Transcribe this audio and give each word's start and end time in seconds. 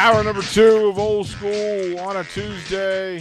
Hour 0.00 0.24
number 0.24 0.40
two 0.40 0.88
of 0.88 0.98
Old 0.98 1.26
School 1.26 2.00
on 2.00 2.16
a 2.16 2.24
Tuesday. 2.24 3.18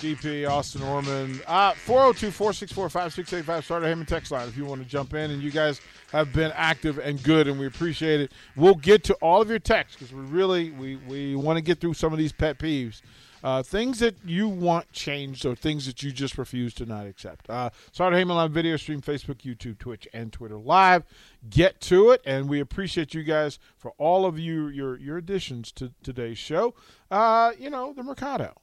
DP, 0.00 0.48
Austin 0.48 0.80
Orman. 0.80 1.42
Uh, 1.46 1.74
402 1.74 2.30
464 2.30 2.88
5685. 2.88 3.64
Starter 3.66 3.86
Heyman 3.86 4.06
text 4.06 4.32
line 4.32 4.48
if 4.48 4.56
you 4.56 4.64
want 4.64 4.82
to 4.82 4.88
jump 4.88 5.12
in. 5.12 5.30
And 5.30 5.42
you 5.42 5.50
guys 5.50 5.82
have 6.10 6.32
been 6.32 6.52
active 6.54 6.96
and 6.96 7.22
good, 7.22 7.48
and 7.48 7.60
we 7.60 7.66
appreciate 7.66 8.22
it. 8.22 8.32
We'll 8.56 8.76
get 8.76 9.04
to 9.04 9.14
all 9.16 9.42
of 9.42 9.50
your 9.50 9.58
texts 9.58 9.98
because 9.98 10.14
we 10.14 10.22
really 10.22 10.70
we, 10.70 10.96
we 10.96 11.36
want 11.36 11.58
to 11.58 11.62
get 11.62 11.82
through 11.82 11.92
some 11.92 12.14
of 12.14 12.18
these 12.18 12.32
pet 12.32 12.58
peeves. 12.58 13.02
Uh, 13.44 13.62
things 13.62 13.98
that 13.98 14.16
you 14.24 14.48
want 14.48 14.90
changed 14.90 15.44
or 15.44 15.54
things 15.54 15.84
that 15.84 16.02
you 16.02 16.10
just 16.10 16.38
refuse 16.38 16.72
to 16.72 16.86
not 16.86 17.06
accept. 17.06 17.50
Uh, 17.50 17.68
Starter 17.92 18.16
Heyman 18.16 18.34
Live 18.34 18.52
video 18.52 18.78
stream, 18.78 19.02
Facebook, 19.02 19.42
YouTube, 19.42 19.78
Twitch, 19.78 20.08
and 20.14 20.32
Twitter 20.32 20.56
Live. 20.56 21.04
Get 21.50 21.78
to 21.82 22.10
it, 22.10 22.22
and 22.24 22.48
we 22.48 22.58
appreciate 22.58 23.12
you 23.12 23.22
guys 23.22 23.58
for 23.76 23.92
all 23.98 24.24
of 24.24 24.38
you 24.38 24.68
your 24.68 24.98
your 24.98 25.18
additions 25.18 25.72
to 25.72 25.92
today's 26.02 26.38
show. 26.38 26.74
Uh, 27.10 27.52
you 27.58 27.68
know 27.68 27.92
the 27.92 28.02
Mercado, 28.02 28.54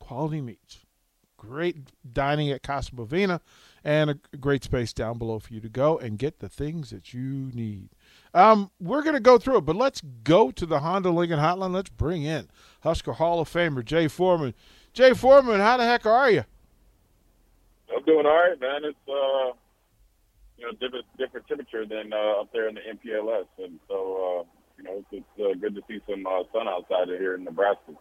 quality 0.00 0.40
meats, 0.40 0.81
great 1.48 1.76
dining 2.12 2.50
at 2.50 2.62
Casa 2.62 2.92
Bovina, 2.92 3.40
and 3.82 4.10
a 4.10 4.36
great 4.38 4.62
space 4.62 4.92
down 4.92 5.18
below 5.18 5.40
for 5.40 5.52
you 5.52 5.60
to 5.60 5.68
go 5.68 5.98
and 5.98 6.18
get 6.18 6.38
the 6.38 6.48
things 6.48 6.90
that 6.90 7.12
you 7.12 7.50
need. 7.52 7.88
Um, 8.32 8.70
we're 8.80 9.02
going 9.02 9.14
to 9.14 9.20
go 9.20 9.38
through 9.38 9.58
it, 9.58 9.62
but 9.62 9.76
let's 9.76 10.00
go 10.22 10.50
to 10.52 10.64
the 10.64 10.80
Honda 10.80 11.10
Lincoln 11.10 11.40
Hotline. 11.40 11.74
Let's 11.74 11.90
bring 11.90 12.22
in 12.22 12.48
Husker 12.82 13.14
Hall 13.14 13.40
of 13.40 13.52
Famer 13.52 13.84
Jay 13.84 14.06
Foreman. 14.06 14.54
Jay 14.92 15.14
Foreman, 15.14 15.60
how 15.60 15.76
the 15.76 15.84
heck 15.84 16.06
are 16.06 16.30
you? 16.30 16.44
I'm 17.94 18.04
doing 18.04 18.24
all 18.24 18.36
right, 18.36 18.60
man. 18.60 18.84
It's 18.84 19.08
uh, 19.08 19.52
you 20.58 20.64
know 20.64 20.72
different 20.80 21.04
different 21.18 21.48
temperature 21.48 21.84
than 21.84 22.12
uh, 22.12 22.40
up 22.40 22.52
there 22.52 22.68
in 22.68 22.76
the 22.76 22.80
MPLS, 22.80 23.46
and 23.58 23.80
so 23.88 23.94
uh, 23.94 24.44
you 24.78 24.84
know 24.84 24.98
it's, 24.98 25.08
it's 25.10 25.40
uh, 25.40 25.58
good 25.60 25.74
to 25.74 25.82
see 25.88 26.00
some 26.08 26.24
uh, 26.24 26.44
sun 26.52 26.68
outside 26.68 27.10
of 27.10 27.18
here 27.18 27.34
in 27.34 27.44
Nebraska. 27.44 27.92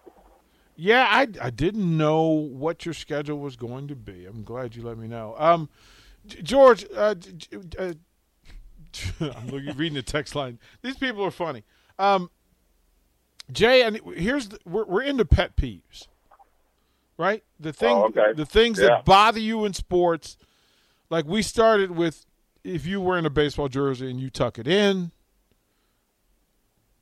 Yeah, 0.76 1.08
I, 1.10 1.28
I 1.42 1.50
didn't 1.50 1.98
know 1.98 2.28
what 2.28 2.86
your 2.86 2.94
schedule 2.94 3.40
was 3.40 3.56
going 3.56 3.88
to 3.90 3.96
be. 3.96 4.26
I'm 4.26 4.44
glad 4.44 4.76
you 4.76 4.84
let 4.84 4.98
me 4.98 5.08
know. 5.08 5.36
Um, 5.38 5.70
George, 6.26 6.86
uh, 6.96 7.16
uh 7.78 7.94
I'm 9.20 9.48
looking, 9.48 9.76
reading 9.78 9.96
the 9.96 10.04
text 10.04 10.36
line. 10.36 10.60
These 10.82 10.98
people 10.98 11.24
are 11.24 11.32
funny. 11.32 11.64
Um, 12.00 12.30
Jay, 13.52 13.84
and 13.84 14.00
here's 14.16 14.50
the, 14.50 14.60
we're 14.66 14.86
we're 14.86 15.02
into 15.04 15.26
pet 15.26 15.56
peeves, 15.56 16.08
right? 17.18 17.44
The 17.60 17.74
thing, 17.74 17.96
oh, 17.96 18.06
okay. 18.06 18.34
the 18.34 18.46
things 18.46 18.80
yeah. 18.80 18.88
that 18.88 19.06
bother 19.06 19.40
you 19.40 19.66
in 19.66 19.74
sports. 19.74 20.38
Like 21.10 21.26
we 21.26 21.42
started 21.42 21.92
with, 21.92 22.26
if 22.64 22.86
you 22.86 23.02
wear 23.02 23.18
in 23.18 23.26
a 23.26 23.30
baseball 23.30 23.68
jersey 23.68 24.10
and 24.10 24.20
you 24.20 24.30
tuck 24.30 24.58
it 24.58 24.68
in. 24.68 25.12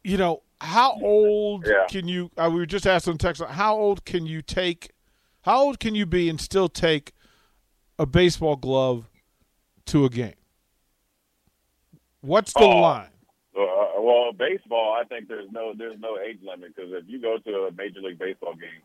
You 0.03 0.17
know 0.17 0.44
how 0.61 0.99
old 1.02 1.65
yeah. 1.65 1.85
can 1.89 2.07
you? 2.07 2.31
Uh, 2.38 2.49
we 2.52 2.59
were 2.59 2.65
just 2.65 2.85
asking 2.85 3.17
text. 3.17 3.41
How 3.41 3.75
old 3.75 4.05
can 4.05 4.25
you 4.25 4.41
take? 4.41 4.91
How 5.43 5.61
old 5.61 5.79
can 5.79 5.95
you 5.95 6.05
be 6.05 6.29
and 6.29 6.39
still 6.39 6.67
take 6.67 7.13
a 7.97 8.05
baseball 8.05 8.55
glove 8.55 9.09
to 9.85 10.05
a 10.05 10.09
game? 10.09 10.33
What's 12.21 12.53
the 12.53 12.59
oh, 12.59 12.81
line? 12.81 13.09
Uh, 13.57 14.01
well, 14.01 14.31
baseball, 14.33 14.97
I 14.99 15.05
think 15.05 15.27
there's 15.27 15.49
no 15.51 15.73
there's 15.77 15.99
no 15.99 16.17
age 16.19 16.39
limit 16.43 16.75
because 16.75 16.91
if 16.94 17.05
you 17.07 17.21
go 17.21 17.38
to 17.38 17.67
a 17.67 17.71
major 17.71 18.01
league 18.01 18.19
baseball 18.19 18.53
game, 18.53 18.83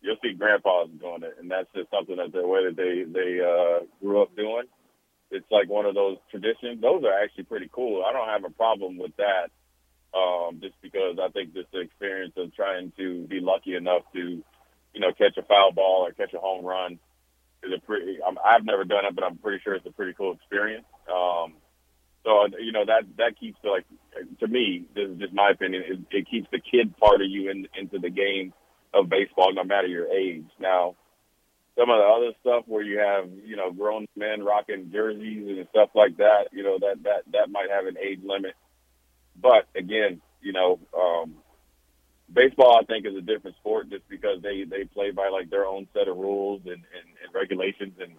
you'll 0.00 0.16
see 0.22 0.32
grandpas 0.32 0.88
doing 1.00 1.22
it, 1.22 1.36
and 1.38 1.50
that's 1.50 1.68
just 1.74 1.90
something 1.90 2.16
that 2.16 2.32
the 2.32 2.46
way 2.46 2.64
that 2.64 2.76
they 2.76 3.04
they 3.06 3.40
uh, 3.40 3.84
grew 4.00 4.22
up 4.22 4.34
doing. 4.36 4.64
It's 5.30 5.46
like 5.50 5.68
one 5.68 5.86
of 5.86 5.94
those 5.94 6.18
traditions. 6.30 6.80
Those 6.80 7.04
are 7.04 7.22
actually 7.22 7.44
pretty 7.44 7.70
cool. 7.72 8.04
I 8.04 8.12
don't 8.12 8.28
have 8.28 8.44
a 8.44 8.54
problem 8.54 8.98
with 8.98 9.16
that, 9.16 9.50
um, 10.14 10.60
just 10.60 10.74
because 10.82 11.18
I 11.22 11.28
think 11.30 11.54
just 11.54 11.70
the 11.72 11.80
experience 11.80 12.34
of 12.36 12.54
trying 12.54 12.92
to 12.96 13.26
be 13.26 13.40
lucky 13.40 13.74
enough 13.74 14.02
to, 14.14 14.20
you 14.20 15.00
know, 15.00 15.12
catch 15.12 15.36
a 15.36 15.42
foul 15.42 15.72
ball 15.72 16.06
or 16.06 16.12
catch 16.12 16.32
a 16.34 16.38
home 16.38 16.64
run 16.64 16.98
is 17.62 17.72
a 17.76 17.80
pretty. 17.84 18.18
I'm, 18.26 18.38
I've 18.44 18.64
never 18.64 18.84
done 18.84 19.04
it, 19.06 19.14
but 19.14 19.24
I'm 19.24 19.38
pretty 19.38 19.60
sure 19.62 19.74
it's 19.74 19.86
a 19.86 19.92
pretty 19.92 20.12
cool 20.14 20.32
experience. 20.32 20.86
Um, 21.08 21.54
so 22.24 22.46
you 22.58 22.72
know 22.72 22.84
that 22.86 23.04
that 23.18 23.38
keeps 23.38 23.58
like 23.64 23.84
to 24.40 24.46
me, 24.46 24.86
this 24.94 25.10
is 25.10 25.18
just 25.18 25.34
my 25.34 25.50
opinion. 25.50 25.82
It, 25.86 25.98
it 26.10 26.30
keeps 26.30 26.48
the 26.50 26.60
kid 26.60 26.96
part 26.96 27.20
of 27.20 27.28
you 27.28 27.50
in, 27.50 27.68
into 27.78 27.98
the 27.98 28.10
game 28.10 28.52
of 28.92 29.08
baseball, 29.08 29.52
no 29.52 29.64
matter 29.64 29.88
your 29.88 30.08
age. 30.08 30.46
Now, 30.58 30.94
some 31.76 31.90
of 31.90 31.98
the 31.98 32.04
other 32.04 32.30
stuff 32.40 32.64
where 32.66 32.82
you 32.82 32.98
have 32.98 33.28
you 33.44 33.56
know 33.56 33.72
grown 33.72 34.06
men 34.16 34.42
rocking 34.44 34.90
jerseys 34.92 35.46
and 35.46 35.66
stuff 35.70 35.90
like 35.94 36.16
that, 36.18 36.48
you 36.52 36.62
know 36.62 36.78
that 36.78 37.02
that 37.02 37.22
that 37.32 37.50
might 37.50 37.68
have 37.70 37.86
an 37.86 37.96
age 37.98 38.20
limit. 38.24 38.54
But 39.44 39.68
again, 39.76 40.22
you 40.40 40.54
know, 40.54 40.80
um, 40.98 41.34
baseball 42.32 42.80
I 42.80 42.84
think 42.86 43.04
is 43.04 43.14
a 43.14 43.20
different 43.20 43.56
sport 43.58 43.90
just 43.90 44.08
because 44.08 44.40
they 44.42 44.64
they 44.64 44.84
play 44.84 45.10
by 45.10 45.28
like 45.28 45.50
their 45.50 45.66
own 45.66 45.86
set 45.92 46.08
of 46.08 46.16
rules 46.16 46.62
and, 46.64 46.72
and, 46.72 47.08
and 47.22 47.34
regulations 47.34 47.92
and 48.00 48.12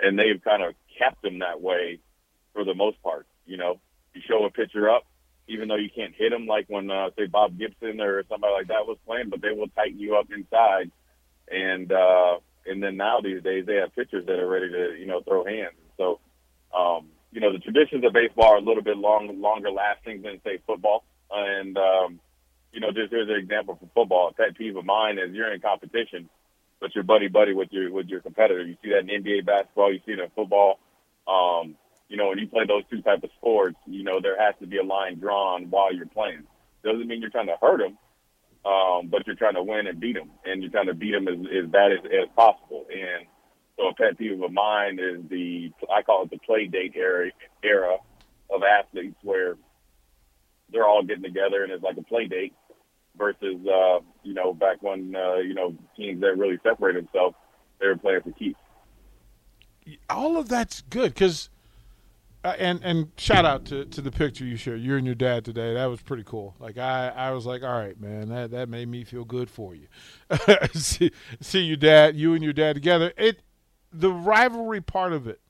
and 0.00 0.18
they've 0.18 0.42
kind 0.42 0.60
of 0.60 0.74
kept 0.98 1.22
them 1.22 1.38
that 1.38 1.62
way 1.62 2.00
for 2.52 2.64
the 2.64 2.74
most 2.74 3.00
part. 3.00 3.28
You 3.46 3.58
know, 3.58 3.78
you 4.12 4.22
show 4.28 4.44
a 4.44 4.50
pitcher 4.50 4.90
up, 4.90 5.04
even 5.46 5.68
though 5.68 5.76
you 5.76 5.88
can't 5.94 6.14
hit 6.16 6.30
them 6.30 6.48
like 6.48 6.66
when 6.66 6.90
uh, 6.90 7.10
say 7.16 7.26
Bob 7.26 7.56
Gibson 7.56 8.00
or 8.00 8.24
somebody 8.28 8.52
like 8.52 8.66
that 8.66 8.84
was 8.84 8.98
playing, 9.06 9.30
but 9.30 9.40
they 9.40 9.52
will 9.52 9.68
tighten 9.68 10.00
you 10.00 10.16
up 10.16 10.26
inside. 10.36 10.90
And 11.48 11.92
uh, 11.92 12.38
and 12.66 12.82
then 12.82 12.96
now 12.96 13.20
these 13.22 13.40
days 13.44 13.66
they 13.66 13.76
have 13.76 13.94
pitchers 13.94 14.26
that 14.26 14.40
are 14.40 14.48
ready 14.48 14.68
to 14.68 14.96
you 14.98 15.06
know 15.06 15.22
throw 15.22 15.44
hands. 15.44 15.78
So 15.96 16.18
um, 16.76 17.06
you 17.32 17.40
know 17.40 17.52
the 17.52 17.58
traditions 17.58 18.04
of 18.04 18.12
baseball 18.12 18.52
are 18.52 18.58
a 18.58 18.60
little 18.60 18.82
bit 18.82 18.96
long 18.96 19.40
longer 19.40 19.70
lasting 19.70 20.22
than 20.22 20.40
say 20.44 20.58
football. 20.66 21.04
And 21.30 21.76
um, 21.78 22.20
you 22.72 22.80
know 22.80 22.92
just 22.92 23.10
here's 23.10 23.28
an 23.28 23.36
example 23.36 23.76
for 23.80 23.88
football. 23.94 24.28
A 24.28 24.32
pet 24.34 24.56
peeve 24.56 24.76
of 24.76 24.84
mine 24.84 25.18
is 25.18 25.34
you're 25.34 25.52
in 25.52 25.60
competition, 25.60 26.28
but 26.80 26.94
you're 26.94 27.04
buddy 27.04 27.28
buddy 27.28 27.54
with 27.54 27.72
your 27.72 27.90
with 27.90 28.06
your 28.06 28.20
competitor. 28.20 28.62
You 28.62 28.76
see 28.82 28.90
that 28.90 29.10
in 29.10 29.22
NBA 29.22 29.46
basketball, 29.46 29.92
you 29.92 30.00
see 30.04 30.12
it 30.12 30.20
in 30.20 30.30
football. 30.36 30.78
Um, 31.26 31.76
you 32.08 32.18
know, 32.18 32.28
when 32.28 32.38
you 32.38 32.46
play 32.46 32.66
those 32.66 32.82
two 32.90 33.00
type 33.00 33.24
of 33.24 33.30
sports, 33.38 33.76
you 33.86 34.04
know, 34.04 34.20
there 34.20 34.38
has 34.38 34.54
to 34.60 34.66
be 34.66 34.76
a 34.76 34.82
line 34.82 35.18
drawn 35.18 35.70
while 35.70 35.94
you're 35.94 36.04
playing. 36.04 36.44
Doesn't 36.84 37.06
mean 37.06 37.22
you're 37.22 37.30
trying 37.30 37.46
to 37.46 37.56
hurt 37.58 37.78
them, 37.78 37.96
um, 38.70 39.08
but 39.08 39.26
you're 39.26 39.36
trying 39.36 39.54
to 39.54 39.62
win 39.62 39.86
and 39.86 39.98
beat 39.98 40.16
them, 40.16 40.30
and 40.44 40.62
you're 40.62 40.70
trying 40.70 40.88
to 40.88 40.94
beat 40.94 41.12
them 41.12 41.26
as, 41.26 41.36
as 41.36 41.70
bad 41.70 41.92
as, 41.92 42.00
as 42.04 42.28
possible. 42.36 42.84
And 42.92 43.26
so 43.82 43.88
a 43.88 43.94
pet 43.94 44.18
peeve 44.18 44.40
of 44.40 44.52
mine 44.52 44.98
is 44.98 45.28
the, 45.28 45.72
I 45.92 46.02
call 46.02 46.24
it 46.24 46.30
the 46.30 46.38
play 46.38 46.66
date 46.66 46.92
era, 46.96 47.30
era 47.62 47.96
of 48.50 48.62
athletes 48.62 49.16
where 49.22 49.56
they're 50.70 50.86
all 50.86 51.02
getting 51.02 51.22
together 51.22 51.64
and 51.64 51.72
it's 51.72 51.82
like 51.82 51.96
a 51.96 52.02
play 52.02 52.26
date 52.26 52.54
versus, 53.16 53.66
uh, 53.66 53.98
you 54.22 54.34
know, 54.34 54.54
back 54.54 54.82
when, 54.82 55.14
uh, 55.16 55.36
you 55.36 55.54
know, 55.54 55.74
teams 55.96 56.20
that 56.20 56.38
really 56.38 56.58
separate 56.62 56.94
themselves, 56.94 57.34
they 57.80 57.86
were 57.86 57.96
playing 57.96 58.22
for 58.22 58.32
keeps. 58.32 58.58
All 60.08 60.36
of 60.36 60.48
that's 60.48 60.82
good 60.82 61.12
because– 61.14 61.50
uh, 62.44 62.56
and 62.58 62.80
and 62.82 63.12
shout 63.16 63.44
out 63.44 63.64
to, 63.66 63.84
to 63.84 64.00
the 64.00 64.10
picture 64.10 64.44
you 64.44 64.56
shared. 64.56 64.80
You 64.80 64.96
and 64.96 65.06
your 65.06 65.14
dad 65.14 65.44
today. 65.44 65.74
That 65.74 65.86
was 65.86 66.02
pretty 66.02 66.24
cool. 66.24 66.56
Like 66.58 66.76
I, 66.76 67.08
I 67.08 67.30
was 67.30 67.46
like, 67.46 67.62
all 67.62 67.78
right, 67.78 67.98
man, 68.00 68.30
that 68.30 68.50
that 68.50 68.68
made 68.68 68.88
me 68.88 69.04
feel 69.04 69.24
good 69.24 69.48
for 69.48 69.74
you. 69.74 69.86
see, 70.74 71.12
see 71.40 71.60
your 71.60 71.76
dad, 71.76 72.16
you 72.16 72.34
and 72.34 72.42
your 72.42 72.52
dad 72.52 72.74
together. 72.74 73.12
It, 73.16 73.42
the 73.92 74.10
rivalry 74.10 74.80
part 74.80 75.12
of 75.12 75.26
it. 75.26 75.40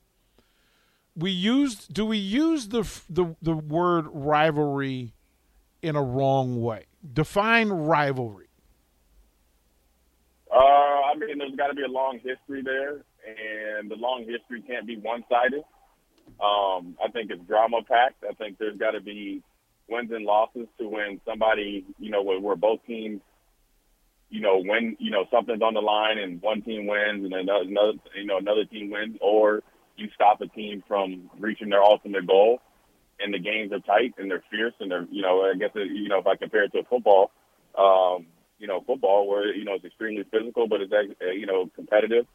We 1.15 1.31
used. 1.31 1.93
Do 1.93 2.05
we 2.05 2.17
use 2.17 2.69
the 2.69 2.89
the 3.09 3.35
the 3.41 3.53
word 3.53 4.07
rivalry 4.11 5.13
in 5.81 5.95
a 5.95 6.01
wrong 6.01 6.61
way? 6.61 6.85
Define 7.13 7.69
rivalry. 7.69 8.47
Uh, 10.51 10.55
I 10.57 11.15
mean, 11.17 11.37
there's 11.37 11.55
got 11.55 11.67
to 11.67 11.73
be 11.73 11.83
a 11.83 11.87
long 11.87 12.19
history 12.23 12.61
there, 12.63 13.03
and 13.25 13.89
the 13.89 13.95
long 13.95 14.25
history 14.27 14.61
can't 14.61 14.85
be 14.85 14.97
one 14.97 15.23
sided. 15.29 15.63
Um, 16.39 16.95
I 17.03 17.09
think 17.11 17.31
it's 17.31 17.43
drama 17.43 17.81
packed. 17.87 18.23
I 18.27 18.33
think 18.33 18.57
there's 18.57 18.77
got 18.77 18.91
to 18.91 19.01
be 19.01 19.41
wins 19.87 20.11
and 20.11 20.25
losses 20.25 20.67
to 20.79 20.87
when 20.87 21.19
somebody, 21.25 21.85
you 21.99 22.09
know, 22.09 22.21
where, 22.21 22.39
where 22.39 22.55
both 22.55 22.79
teams, 22.85 23.21
you 24.33 24.41
know, 24.41 24.61
when 24.61 24.97
you 24.99 25.11
know 25.11 25.25
something's 25.31 25.61
on 25.61 25.75
the 25.75 25.81
line 25.81 26.17
and 26.17 26.41
one 26.41 26.61
team 26.61 26.87
wins 26.87 27.23
and 27.23 27.33
another, 27.33 27.65
another 27.67 27.93
you 28.15 28.25
know, 28.25 28.37
another 28.37 28.65
team 28.65 28.89
wins, 28.89 29.17
or 29.21 29.61
you 29.95 30.07
stop 30.15 30.41
a 30.41 30.47
team 30.47 30.83
from 30.87 31.29
reaching 31.39 31.69
their 31.69 31.83
ultimate 31.83 32.25
goal, 32.25 32.59
and 33.19 33.33
the 33.33 33.39
games 33.39 33.71
are 33.71 33.79
tight 33.79 34.15
and 34.17 34.31
they're 34.31 34.43
fierce 34.49 34.73
and 34.79 34.89
they're, 34.89 35.07
you 35.11 35.21
know, 35.21 35.41
I 35.43 35.53
guess 35.57 35.69
it, 35.75 35.91
you 35.91 36.09
know, 36.09 36.17
if 36.17 36.25
I 36.25 36.35
compare 36.35 36.63
it 36.63 36.71
to 36.73 36.83
football, 36.89 37.29
um, 37.77 38.25
you 38.57 38.67
know, 38.67 38.83
football 38.87 39.27
where 39.27 39.53
you 39.55 39.65
know 39.65 39.75
it's 39.75 39.85
extremely 39.85 40.25
physical, 40.31 40.67
but 40.67 40.81
it's 40.81 40.93
you 41.21 41.45
know 41.45 41.69
competitive 41.75 42.25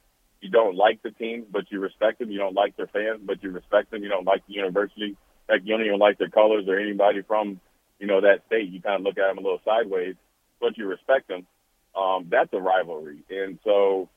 you 0.40 0.50
don't 0.50 0.76
like 0.76 1.02
the 1.02 1.10
teams, 1.10 1.46
but 1.50 1.70
you 1.70 1.80
respect 1.80 2.20
them. 2.20 2.30
You 2.30 2.38
don't 2.38 2.54
like 2.54 2.76
their 2.76 2.86
fans, 2.86 3.20
but 3.24 3.42
you 3.42 3.50
respect 3.50 3.90
them. 3.90 4.02
You 4.02 4.08
don't 4.08 4.26
like 4.26 4.46
the 4.46 4.54
university. 4.54 5.16
Like 5.48 5.62
you 5.64 5.76
don't 5.76 5.84
even 5.84 5.98
like 5.98 6.18
their 6.18 6.28
colors 6.28 6.64
or 6.68 6.78
anybody 6.78 7.22
from, 7.22 7.60
you 7.98 8.06
know, 8.06 8.20
that 8.20 8.44
state. 8.46 8.70
You 8.70 8.80
kind 8.80 8.96
of 8.96 9.02
look 9.02 9.18
at 9.18 9.28
them 9.28 9.38
a 9.38 9.40
little 9.40 9.60
sideways, 9.64 10.14
but 10.60 10.78
you 10.78 10.86
respect 10.86 11.28
them. 11.28 11.46
Um, 11.98 12.28
that's 12.30 12.52
a 12.54 12.60
rivalry. 12.60 13.24
And 13.30 13.58
so, 13.64 14.10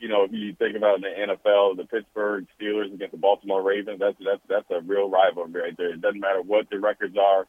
you 0.00 0.08
know, 0.08 0.24
if 0.24 0.32
you 0.32 0.54
think 0.58 0.76
about 0.76 0.96
in 0.96 1.02
the 1.02 1.34
NFL, 1.34 1.76
the 1.78 1.84
Pittsburgh 1.86 2.46
Steelers 2.60 2.94
against 2.94 3.12
the 3.12 3.18
Baltimore 3.18 3.62
Ravens, 3.62 4.00
that's 4.00 4.16
that's 4.24 4.42
that's 4.48 4.70
a 4.70 4.82
real 4.86 5.10
rivalry 5.10 5.52
right 5.62 5.76
there. 5.78 5.94
It 5.94 6.02
doesn't 6.02 6.20
matter 6.20 6.42
what 6.42 6.70
the 6.70 6.80
records 6.80 7.16
are. 7.18 7.46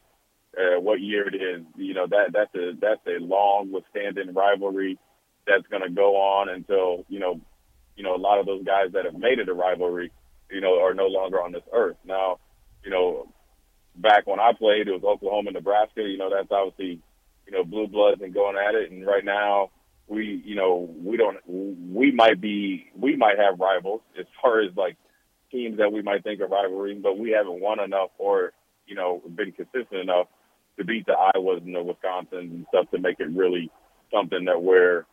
uh, 0.57 0.79
what 0.81 1.01
year 1.01 1.27
it 1.27 1.35
is. 1.35 1.65
You 1.77 1.93
know 1.93 2.07
that 2.07 2.31
that's 2.33 2.53
a 2.55 2.73
that's 2.81 3.05
a 3.07 3.23
long 3.23 3.71
withstanding 3.71 4.33
rivalry 4.33 4.99
that's 5.47 5.67
going 5.69 5.83
to 5.83 5.89
go 5.89 6.17
on 6.17 6.49
until 6.49 7.05
you 7.09 7.19
know 7.19 7.41
you 7.95 8.03
know 8.03 8.15
a 8.15 8.17
lot 8.19 8.39
of 8.39 8.45
those 8.45 8.65
guys 8.65 8.91
that 8.93 9.05
have 9.05 9.15
made 9.15 9.39
it 9.39 9.49
a 9.49 9.53
rivalry, 9.53 10.11
you 10.51 10.61
know, 10.61 10.81
are 10.81 10.93
no 10.93 11.07
longer 11.07 11.41
on 11.41 11.51
this 11.51 11.63
earth. 11.73 11.97
Now, 12.05 12.39
you 12.83 12.91
know, 12.91 13.27
back 13.95 14.27
when 14.27 14.39
I 14.39 14.53
played, 14.57 14.87
it 14.87 14.93
was 14.93 15.03
Oklahoma, 15.05 15.51
Nebraska. 15.51 16.01
You 16.03 16.17
know, 16.17 16.29
that's 16.29 16.51
obviously 16.51 17.01
you 17.47 17.53
know 17.53 17.63
blue 17.63 17.87
bloods 17.87 18.21
and 18.21 18.33
going 18.33 18.57
at 18.57 18.75
it. 18.75 18.91
And 18.91 19.05
right 19.05 19.25
now, 19.25 19.71
we 20.07 20.41
you 20.45 20.55
know 20.55 20.89
we 21.03 21.17
don't 21.17 21.37
we 21.47 22.11
might 22.11 22.39
be 22.39 22.91
we 22.95 23.15
might 23.15 23.37
have 23.39 23.59
rivals 23.59 24.01
as 24.19 24.25
far 24.41 24.61
as 24.61 24.75
like 24.75 24.97
teams 25.51 25.77
that 25.77 25.91
we 25.91 26.01
might 26.01 26.23
think 26.23 26.41
are 26.41 26.47
rivalries, 26.47 27.01
but 27.01 27.17
we 27.17 27.31
haven't 27.31 27.59
won 27.59 27.79
enough 27.79 28.09
or 28.17 28.53
you 28.85 28.95
know 28.95 29.21
been 29.35 29.51
consistent 29.51 30.01
enough 30.01 30.27
to 30.77 30.83
beat 30.83 31.05
the 31.05 31.13
Iowas 31.35 31.63
and 31.63 31.73
the 31.73 31.79
Wisconsins 31.79 32.51
and 32.51 32.65
stuff 32.69 32.89
to 32.91 32.99
make 32.99 33.19
it 33.19 33.29
really 33.29 33.71
something 34.13 34.45
that 34.45 34.61
where 34.61 35.05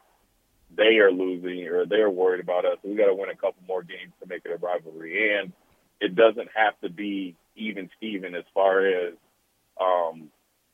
they 0.77 0.99
are 0.99 1.13
losing 1.13 1.67
or 1.69 1.87
they're 1.87 2.11
worried 2.11 2.41
about 2.41 2.65
us. 2.65 2.79
We 2.83 2.97
got 2.97 3.07
to 3.07 3.15
win 3.15 3.31
a 3.31 3.35
couple 3.35 3.63
more 3.67 3.83
games 3.83 4.13
to 4.21 4.29
make 4.29 4.43
it 4.45 4.53
a 4.53 4.57
rivalry, 4.57 5.39
and 5.39 5.53
it 6.01 6.17
doesn't 6.17 6.49
have 6.55 6.79
to 6.83 6.91
be 6.91 7.37
even 7.57 7.91
Steven 7.97 8.35
as 8.35 8.45
far 8.55 8.87
as 8.87 9.15
um, 9.81 10.31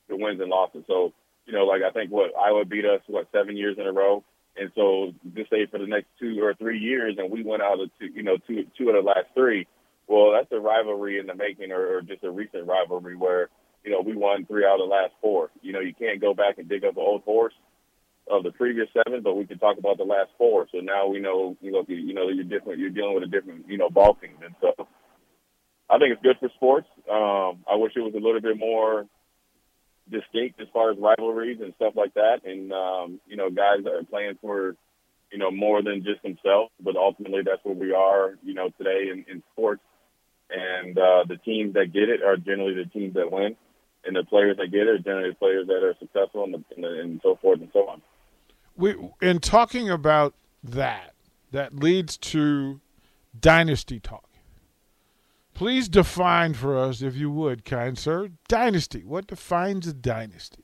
the 0.09 0.17
wins 0.17 0.41
and 0.41 0.49
losses. 0.49 0.85
So 0.87 1.13
you 1.49 1.55
know, 1.55 1.65
like 1.65 1.81
I 1.83 1.91
think 1.91 2.13
what 2.13 2.31
Iowa 2.39 2.67
beat 2.67 2.85
us 2.85 3.01
what 3.07 3.27
seven 3.33 3.57
years 3.57 3.77
in 3.79 3.87
a 3.87 3.93
row. 3.93 4.23
And 4.57 4.71
so 4.75 5.13
just 5.35 5.51
say 5.51 5.67
for 5.67 5.79
the 5.79 5.87
next 5.87 6.09
two 6.21 6.43
or 6.43 6.53
three 6.55 6.79
years, 6.79 7.17
and 7.17 7.31
we 7.31 7.43
went 7.43 7.63
out 7.63 7.81
of 7.81 7.91
two, 7.99 8.09
you 8.15 8.23
know, 8.23 8.37
two 8.47 8.67
two 8.77 8.91
of 8.91 8.95
the 8.95 9.01
last 9.01 9.27
three. 9.35 9.67
Well, 10.07 10.33
that's 10.33 10.53
a 10.53 10.61
rivalry 10.61 11.19
in 11.19 11.27
the 11.27 11.35
making, 11.35 11.73
or, 11.73 11.97
or 11.97 12.03
just 12.03 12.25
a 12.25 12.31
recent 12.31 12.67
rivalry 12.67 13.17
where 13.17 13.49
you 13.83 13.91
know 13.91 14.03
we 14.03 14.15
won 14.15 14.45
three 14.45 14.65
out 14.65 14.81
of 14.81 14.89
the 14.89 14.95
last 14.95 15.13
four. 15.23 15.51
You 15.63 15.73
know, 15.73 15.81
you 15.81 15.95
can't 15.95 16.21
go 16.21 16.35
back 16.35 16.59
and 16.59 16.69
dig 16.69 16.85
up 16.85 16.97
an 16.97 17.03
old 17.03 17.23
horse 17.23 17.55
of 18.31 18.43
the 18.43 18.53
previous 18.53 18.89
seven, 18.93 19.23
but 19.23 19.35
we 19.35 19.47
can 19.47 19.59
talk 19.59 19.79
about 19.79 19.97
the 19.97 20.05
last 20.05 20.31
four. 20.37 20.67
So 20.71 20.81
now 20.81 21.07
we 21.07 21.19
know, 21.19 21.57
you 21.63 21.73
know, 21.73 21.85
you 21.89 22.13
know, 22.13 22.29
you're 22.29 22.45
different. 22.45 22.79
You're 22.79 22.91
dealing 22.91 23.15
with 23.15 23.25
a 23.25 23.29
different, 23.29 23.67
you 23.69 23.79
know, 23.79 23.89
ball 23.89 24.15
team, 24.21 24.37
and 24.45 24.55
so 24.61 24.75
I 25.89 25.97
think 25.97 26.13
it's 26.13 26.23
good 26.23 26.37
for 26.41 26.51
sports. 26.57 26.89
Um, 27.11 27.65
I 27.71 27.77
wish 27.77 27.93
it 27.97 28.01
was 28.01 28.13
a 28.15 28.21
little 28.21 28.41
bit 28.41 28.59
more 28.59 29.07
distinct 30.11 30.61
as 30.61 30.69
far 30.73 30.91
as 30.91 30.99
rivalries 30.99 31.61
and 31.61 31.75
stuff 31.77 31.95
like 31.97 32.15
that. 32.15 32.45
And 32.45 32.73
um, 32.73 33.21
you 33.27 33.37
know, 33.37 33.51
guys 33.51 33.87
are 33.87 34.03
playing 34.05 34.39
for 34.41 34.77
you 35.33 35.39
know 35.39 35.51
more 35.51 35.83
than 35.83 36.05
just 36.05 36.23
themselves, 36.23 36.71
but 36.81 36.97
ultimately 36.97 37.43
that's 37.45 37.65
where 37.65 37.75
we 37.75 37.93
are. 37.93 38.35
You 38.43 38.55
know, 38.55 38.71
today 38.79 39.11
in, 39.13 39.25
in 39.31 39.43
sports, 39.53 39.83
and 40.51 40.97
uh, 40.99 41.25
the 41.29 41.37
teams 41.45 41.75
that 41.75 41.93
get 41.93 42.09
it 42.09 42.23
are 42.23 42.37
generally 42.37 42.75
the 42.75 42.89
teams 42.91 43.15
that 43.15 43.31
win, 43.31 43.57
and 44.05 44.17
the 44.17 44.25
players 44.25 44.57
that 44.59 44.69
get 44.71 44.83
it 44.83 44.89
are 44.89 44.99
generally 44.99 45.31
the 45.31 45.37
players 45.37 45.67
that 45.67 45.83
are 45.85 45.95
successful, 45.99 46.45
and, 46.45 46.55
the, 46.55 46.65
and, 46.75 46.85
the, 46.85 47.01
and 47.01 47.21
so 47.23 47.39
forth 47.41 47.61
and 47.61 47.71
so 47.73 47.89
on. 47.89 48.03
We 48.77 48.97
in 49.21 49.41
talking 49.41 49.91
about 49.91 50.35
that, 50.63 51.15
that 51.53 51.75
leads 51.75 52.17
to 52.19 52.81
dynasty 53.39 54.01
talk. 54.01 54.28
Please 55.59 55.89
define 55.89 56.55
for 56.55 56.79
us, 56.79 57.03
if 57.03 57.17
you 57.17 57.33
would, 57.33 57.65
kind 57.65 57.99
sir, 57.99 58.29
dynasty. 58.47 59.03
What 59.03 59.27
defines 59.27 59.89
a 59.89 59.93
dynasty? 59.93 60.63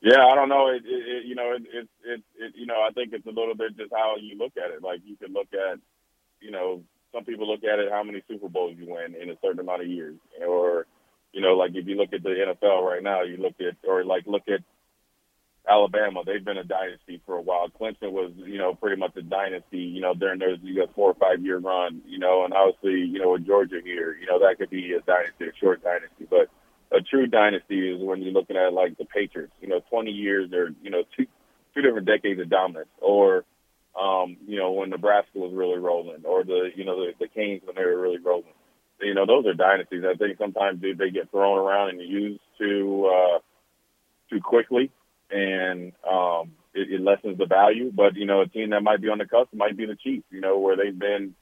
Yeah, 0.00 0.26
I 0.26 0.34
don't 0.34 0.48
know. 0.48 0.66
It, 0.66 0.82
it, 0.84 0.88
it 0.90 1.26
you 1.26 1.36
know, 1.36 1.52
it, 1.52 1.62
it, 1.72 1.88
it, 2.04 2.22
it, 2.36 2.52
you 2.56 2.66
know, 2.66 2.82
I 2.82 2.90
think 2.90 3.12
it's 3.12 3.24
a 3.24 3.30
little 3.30 3.54
bit 3.54 3.76
just 3.76 3.92
how 3.92 4.16
you 4.20 4.36
look 4.36 4.54
at 4.56 4.72
it. 4.72 4.82
Like 4.82 4.98
you 5.04 5.14
can 5.14 5.32
look 5.32 5.46
at, 5.52 5.78
you 6.40 6.50
know, 6.50 6.82
some 7.14 7.24
people 7.24 7.48
look 7.48 7.62
at 7.62 7.78
it 7.78 7.92
how 7.92 8.02
many 8.02 8.20
Super 8.26 8.48
Bowls 8.48 8.74
you 8.76 8.92
win 8.92 9.14
in 9.14 9.30
a 9.30 9.36
certain 9.40 9.60
amount 9.60 9.82
of 9.82 9.88
years, 9.88 10.16
or, 10.44 10.86
you 11.32 11.40
know, 11.40 11.54
like 11.54 11.76
if 11.76 11.86
you 11.86 11.94
look 11.94 12.12
at 12.12 12.24
the 12.24 12.30
NFL 12.30 12.82
right 12.82 13.00
now, 13.00 13.22
you 13.22 13.36
look 13.36 13.54
at, 13.60 13.76
or 13.88 14.04
like 14.04 14.26
look 14.26 14.48
at 14.48 14.58
Alabama, 15.68 16.22
they've 16.26 16.44
been 16.44 16.58
a 16.58 16.64
dynasty 16.64 17.22
for 17.24 17.36
a 17.36 17.40
while. 17.40 17.68
Clemson 17.68 18.10
was, 18.10 18.32
you 18.36 18.58
know, 18.58 18.74
pretty 18.74 18.96
much 18.96 19.16
a 19.16 19.22
dynasty, 19.22 19.78
you 19.78 20.00
know, 20.00 20.12
during 20.12 20.40
those 20.40 20.58
you 20.62 20.74
got 20.74 20.94
four 20.94 21.10
or 21.10 21.14
five 21.14 21.44
year 21.44 21.58
run, 21.58 22.02
you 22.06 22.18
know, 22.18 22.44
and 22.44 22.52
obviously, 22.52 23.00
you 23.00 23.20
know, 23.20 23.32
with 23.32 23.46
Georgia 23.46 23.78
here, 23.82 24.16
you 24.20 24.26
know, 24.26 24.40
that 24.40 24.58
could 24.58 24.70
be 24.70 24.92
a 24.92 25.00
dynasty, 25.00 25.44
a 25.46 25.52
short 25.60 25.82
dynasty. 25.82 26.26
But 26.28 26.50
a 26.90 27.00
true 27.00 27.26
dynasty 27.28 27.92
is 27.92 28.02
when 28.02 28.22
you're 28.22 28.32
looking 28.32 28.56
at 28.56 28.72
like 28.72 28.98
the 28.98 29.04
Patriots, 29.04 29.52
you 29.60 29.68
know, 29.68 29.80
twenty 29.88 30.10
years 30.10 30.52
or, 30.52 30.70
you 30.82 30.90
know, 30.90 31.04
two 31.16 31.26
two 31.74 31.82
different 31.82 32.08
decades 32.08 32.40
of 32.40 32.50
dominance. 32.50 32.90
Or 33.00 33.44
um, 34.00 34.38
you 34.48 34.58
know, 34.58 34.72
when 34.72 34.90
Nebraska 34.90 35.38
was 35.38 35.52
really 35.54 35.78
rolling, 35.78 36.24
or 36.24 36.42
the 36.42 36.70
you 36.74 36.84
know, 36.84 36.96
the, 36.96 37.12
the 37.20 37.28
Canes 37.28 37.62
when 37.64 37.76
they 37.76 37.84
were 37.84 38.00
really 38.00 38.18
rolling. 38.18 38.52
You 39.00 39.14
know, 39.14 39.26
those 39.26 39.46
are 39.46 39.54
dynasties. 39.54 40.02
I 40.04 40.16
think 40.16 40.38
sometimes 40.38 40.80
dude, 40.80 40.98
they 40.98 41.10
get 41.10 41.30
thrown 41.30 41.58
around 41.58 41.90
and 41.90 42.00
used 42.00 42.40
too 42.58 43.08
uh 43.12 43.38
too 44.28 44.40
quickly 44.40 44.90
and 45.32 45.92
um, 46.08 46.52
it, 46.74 46.92
it 46.92 47.00
lessens 47.00 47.38
the 47.38 47.46
value. 47.46 47.90
But 47.94 48.16
you 48.16 48.26
know, 48.26 48.42
a 48.42 48.46
team 48.46 48.70
that 48.70 48.82
might 48.82 49.00
be 49.00 49.08
on 49.08 49.18
the 49.18 49.26
cusp 49.26 49.52
might 49.54 49.76
be 49.76 49.86
the 49.86 49.96
Chiefs. 49.96 50.26
You 50.30 50.40
know, 50.40 50.58
where 50.58 50.76
they've 50.76 50.98
been, 50.98 51.34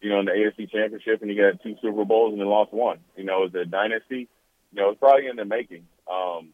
you 0.00 0.10
know, 0.10 0.20
in 0.20 0.26
the 0.26 0.32
AFC 0.32 0.70
Championship 0.70 1.22
and 1.22 1.30
you 1.30 1.40
got 1.40 1.62
two 1.62 1.76
Super 1.82 2.04
Bowls 2.04 2.32
and 2.32 2.40
then 2.40 2.48
lost 2.48 2.72
one. 2.72 2.98
You 3.16 3.24
know, 3.24 3.44
is 3.44 3.54
a 3.54 3.64
dynasty. 3.64 4.28
You 4.72 4.80
know, 4.80 4.90
it's 4.90 5.00
probably 5.00 5.26
in 5.26 5.36
the 5.36 5.44
making. 5.44 5.86
Um, 6.10 6.50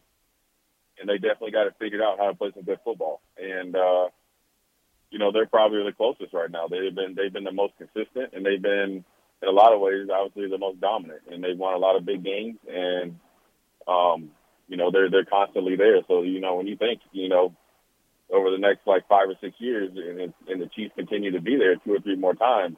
and 0.99 1.07
they 1.07 1.15
definitely 1.17 1.51
got 1.51 1.67
it 1.67 1.75
figured 1.79 2.01
out 2.01 2.17
how 2.19 2.27
to 2.27 2.35
play 2.35 2.51
some 2.53 2.63
good 2.63 2.79
football. 2.83 3.21
And 3.37 3.75
uh, 3.75 4.09
you 5.11 5.19
know, 5.19 5.31
they're 5.31 5.47
probably 5.47 5.83
the 5.83 5.93
closest 5.93 6.33
right 6.33 6.51
now. 6.51 6.67
They've 6.67 6.93
been 6.93 7.15
they've 7.15 7.33
been 7.33 7.43
the 7.43 7.51
most 7.51 7.73
consistent, 7.77 8.33
and 8.33 8.45
they've 8.45 8.61
been 8.61 9.03
in 9.41 9.47
a 9.47 9.51
lot 9.51 9.73
of 9.73 9.79
ways 9.79 10.07
obviously 10.13 10.49
the 10.49 10.57
most 10.57 10.81
dominant. 10.81 11.21
And 11.31 11.43
they've 11.43 11.57
won 11.57 11.73
a 11.73 11.77
lot 11.77 11.95
of 11.95 12.05
big 12.05 12.23
games. 12.23 12.57
And 12.67 13.19
um, 13.87 14.31
you 14.69 14.77
know, 14.77 14.91
they're 14.91 15.09
they're 15.09 15.25
constantly 15.25 15.75
there. 15.75 15.99
So 16.07 16.21
you 16.21 16.39
know, 16.39 16.55
when 16.55 16.67
you 16.67 16.77
think, 16.77 17.01
you 17.11 17.27
know, 17.27 17.53
over 18.31 18.51
the 18.51 18.57
next 18.57 18.85
like 18.85 19.07
five 19.09 19.27
or 19.27 19.35
six 19.41 19.55
years, 19.59 19.91
and, 19.95 20.33
and 20.47 20.61
the 20.61 20.69
Chiefs 20.75 20.93
continue 20.95 21.31
to 21.31 21.41
be 21.41 21.57
there 21.57 21.75
two 21.75 21.93
or 21.95 21.99
three 21.99 22.15
more 22.15 22.35
times, 22.35 22.77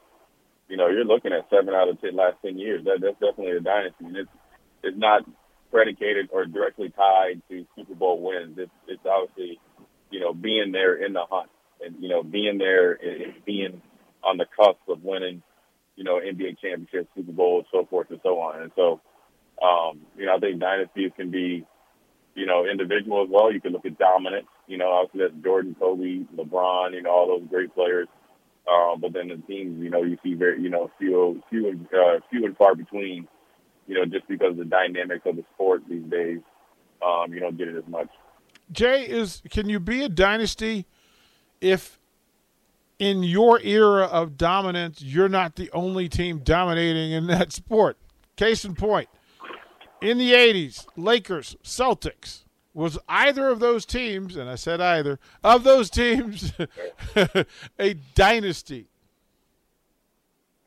you 0.69 0.77
know, 0.77 0.87
you're 0.87 1.05
looking 1.05 1.33
at 1.33 1.49
seven 1.49 1.73
out 1.75 1.89
of 1.89 1.99
ten 1.99 2.15
last 2.15 2.37
ten 2.43 2.57
years. 2.57 2.85
That 2.85 2.99
that's 3.01 3.19
definitely 3.19 3.57
a 3.57 3.59
dynasty. 3.59 4.05
And 4.05 4.15
it's 4.15 4.31
it's 4.83 4.97
not 4.97 5.23
predicated 5.69 6.29
or 6.31 6.45
directly 6.45 6.89
tied 6.89 7.41
to 7.49 7.65
Super 7.75 7.95
Bowl 7.95 8.21
wins. 8.21 8.57
It's 8.57 8.71
it's 8.87 9.05
obviously, 9.05 9.59
you 10.09 10.21
know, 10.21 10.33
being 10.33 10.71
there 10.71 10.95
in 10.95 11.11
the 11.13 11.25
hunt 11.29 11.51
and 11.83 11.95
you 11.99 12.07
know 12.07 12.23
being 12.23 12.57
there 12.57 12.93
and 12.93 13.33
being 13.45 13.81
on 14.23 14.37
the 14.37 14.45
cusp 14.45 14.79
of 14.87 15.03
winning, 15.03 15.41
you 15.97 16.05
know, 16.05 16.19
NBA 16.19 16.59
championships, 16.61 17.09
Super 17.15 17.31
Bowls, 17.33 17.65
so 17.71 17.85
forth 17.89 18.09
and 18.11 18.19
so 18.23 18.39
on. 18.39 18.61
And 18.61 18.71
so, 18.75 19.01
um, 19.61 20.01
you 20.15 20.25
know, 20.25 20.35
I 20.35 20.39
think 20.39 20.59
dynasties 20.59 21.11
can 21.17 21.31
be 21.31 21.65
you 22.35 22.45
know, 22.45 22.65
individual 22.65 23.23
as 23.23 23.29
well. 23.29 23.51
You 23.51 23.61
can 23.61 23.71
look 23.73 23.85
at 23.85 23.97
dominance. 23.97 24.47
You 24.67 24.77
know, 24.77 24.89
obviously 24.89 25.27
that's 25.27 25.43
Jordan, 25.43 25.75
Kobe, 25.79 26.25
LeBron. 26.35 26.93
You 26.93 27.03
know, 27.03 27.11
all 27.11 27.27
those 27.27 27.47
great 27.49 27.73
players. 27.73 28.07
Um, 28.71 29.01
but 29.01 29.13
then 29.13 29.27
the 29.27 29.37
teams, 29.47 29.81
you 29.81 29.89
know, 29.89 30.03
you 30.03 30.17
see 30.23 30.35
very, 30.35 30.61
you 30.61 30.69
know, 30.69 30.91
few, 30.99 31.41
few, 31.49 31.69
and, 31.69 31.87
uh, 31.87 32.19
few 32.29 32.45
and 32.45 32.55
far 32.57 32.75
between. 32.75 33.27
You 33.87 33.95
know, 33.95 34.05
just 34.05 34.27
because 34.27 34.51
of 34.51 34.57
the 34.57 34.65
dynamics 34.65 35.23
of 35.25 35.35
the 35.35 35.43
sport 35.53 35.81
these 35.89 36.03
days, 36.03 36.39
um, 37.05 37.33
you 37.33 37.39
don't 37.39 37.57
get 37.57 37.67
it 37.67 37.75
as 37.75 37.87
much. 37.87 38.07
Jay, 38.71 39.03
is 39.03 39.41
can 39.49 39.67
you 39.67 39.79
be 39.79 40.03
a 40.03 40.09
dynasty 40.09 40.85
if 41.59 41.99
in 42.99 43.23
your 43.23 43.59
era 43.61 44.03
of 44.05 44.37
dominance 44.37 45.01
you're 45.01 45.27
not 45.27 45.55
the 45.55 45.69
only 45.71 46.07
team 46.07 46.39
dominating 46.39 47.11
in 47.11 47.27
that 47.27 47.51
sport? 47.51 47.97
Case 48.37 48.63
in 48.63 48.75
point, 48.75 49.09
in 50.01 50.17
the 50.17 50.33
80s, 50.33 50.85
Lakers, 50.95 51.55
Celtics, 51.63 52.43
was 52.73 52.97
either 53.07 53.49
of 53.49 53.59
those 53.59 53.85
teams, 53.85 54.35
and 54.35 54.49
I 54.49 54.55
said 54.55 54.79
either, 54.79 55.19
of 55.43 55.63
those 55.63 55.89
teams 55.89 56.53
a 57.79 57.93
dynasty? 58.15 58.87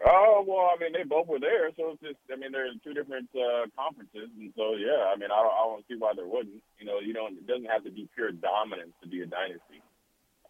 Oh, 0.05 0.45
well, 0.47 0.69
I 0.69 0.77
mean, 0.79 0.93
they 0.93 1.03
both 1.03 1.29
were 1.29 1.41
there. 1.41 1.73
So 1.77 1.97
it's 1.97 2.03
just, 2.03 2.21
I 2.31 2.37
mean, 2.37 2.53
they're 2.53 2.69
in 2.69 2.79
two 2.85 2.93
different 2.93 3.29
uh, 3.33 3.65
conferences. 3.73 4.29
And 4.37 4.53
so, 4.53 4.77
yeah, 4.77 5.09
I 5.09 5.17
mean, 5.17 5.33
I 5.33 5.41
don't, 5.41 5.57
I 5.57 5.63
don't 5.65 5.85
see 5.89 5.97
why 5.97 6.13
there 6.13 6.29
wouldn't. 6.29 6.61
You 6.79 6.85
know, 6.85 7.01
you 7.01 7.15
don't, 7.15 7.41
it 7.41 7.47
doesn't 7.47 7.73
have 7.73 7.85
to 7.85 7.91
be 7.91 8.07
pure 8.15 8.31
dominance 8.33 8.93
to 9.01 9.09
be 9.09 9.23
a 9.23 9.27
dynasty. 9.27 9.81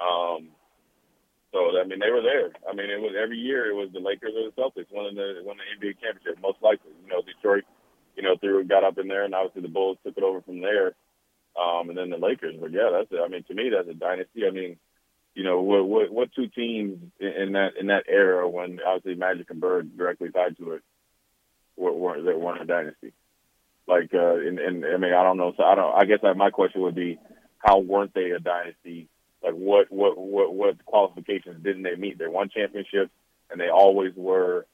Um, 0.03 0.50
so, 1.55 1.71
I 1.79 1.87
mean, 1.87 2.03
they 2.03 2.11
were 2.11 2.23
there. 2.23 2.50
I 2.67 2.75
mean, 2.75 2.91
it 2.91 2.99
was 2.99 3.14
every 3.14 3.38
year 3.38 3.71
it 3.71 3.79
was 3.79 3.95
the 3.95 4.03
Lakers 4.03 4.35
or 4.35 4.50
the 4.50 4.57
Celtics 4.59 4.91
winning 4.91 5.14
the, 5.14 5.38
winning 5.47 5.62
the 5.62 5.87
NBA 5.87 6.03
championship, 6.03 6.43
most 6.43 6.59
likely. 6.59 6.91
You 7.07 7.14
know, 7.14 7.23
Detroit 7.23 7.62
you 8.16 8.23
know, 8.23 8.37
threw 8.37 8.64
got 8.64 8.85
up 8.85 8.99
in 8.99 9.09
there, 9.09 9.25
and 9.25 9.35
obviously 9.35 9.62
the 9.62 9.68
Bulls 9.68 9.99
took 10.04 10.16
it 10.16 10.23
over 10.23 10.40
from 10.42 10.61
there, 10.61 10.94
um, 11.61 11.88
and 11.88 11.99
then 11.99 12.11
the 12.11 12.16
Lakers. 12.16 12.56
But 12.61 12.73
yeah, 12.73 12.90
that's 12.92 13.11
it. 13.11 13.21
I 13.25 13.28
mean, 13.28 13.44
to 13.44 13.54
me, 13.54 13.71
that's 13.71 13.88
a 13.88 13.94
dynasty. 13.94 14.47
I 14.47 14.50
mean, 14.50 14.76
you 15.35 15.44
know, 15.44 15.61
what 15.61 15.87
what, 15.87 16.12
what 16.12 16.35
two 16.35 16.49
teams 16.49 16.99
in 17.21 17.52
that 17.52 17.76
in 17.78 17.88
that 17.88 18.04
era 18.09 18.49
when 18.49 18.78
obviously 18.87 19.14
Magic 19.18 19.50
and 19.50 19.61
Bird 19.61 19.97
directly 19.97 20.30
tied 20.30 20.56
to 20.59 20.73
it 20.73 20.83
were, 21.76 21.92
were 21.92 22.23
that 22.23 22.40
weren't 22.40 22.62
a 22.62 22.66
dynasty? 22.66 23.12
Like, 23.87 24.14
uh, 24.14 24.37
and, 24.37 24.59
and 24.59 24.85
I 24.87 24.97
mean, 24.97 25.12
I 25.12 25.23
don't 25.23 25.37
know. 25.37 25.52
So 25.56 25.62
I 25.62 25.75
don't. 25.75 25.94
I 25.94 26.04
guess 26.04 26.21
that 26.23 26.37
my 26.37 26.50
question 26.50 26.83
would 26.83 26.94
be, 26.94 27.18
how 27.59 27.80
weren't 27.80 28.14
they 28.14 28.30
a 28.30 28.38
dynasty? 28.38 29.09
Like, 29.42 29.54
what 29.54 29.90
what 29.90 30.16
what 30.16 30.54
what 30.54 30.85
qualifications 30.87 31.62
didn't 31.62 31.83
they 31.83 31.97
meet? 31.97 32.18
They 32.18 32.28
won 32.28 32.49
championships, 32.49 33.11
and 33.50 33.61
they 33.61 33.68
always 33.68 34.12
were 34.16 34.66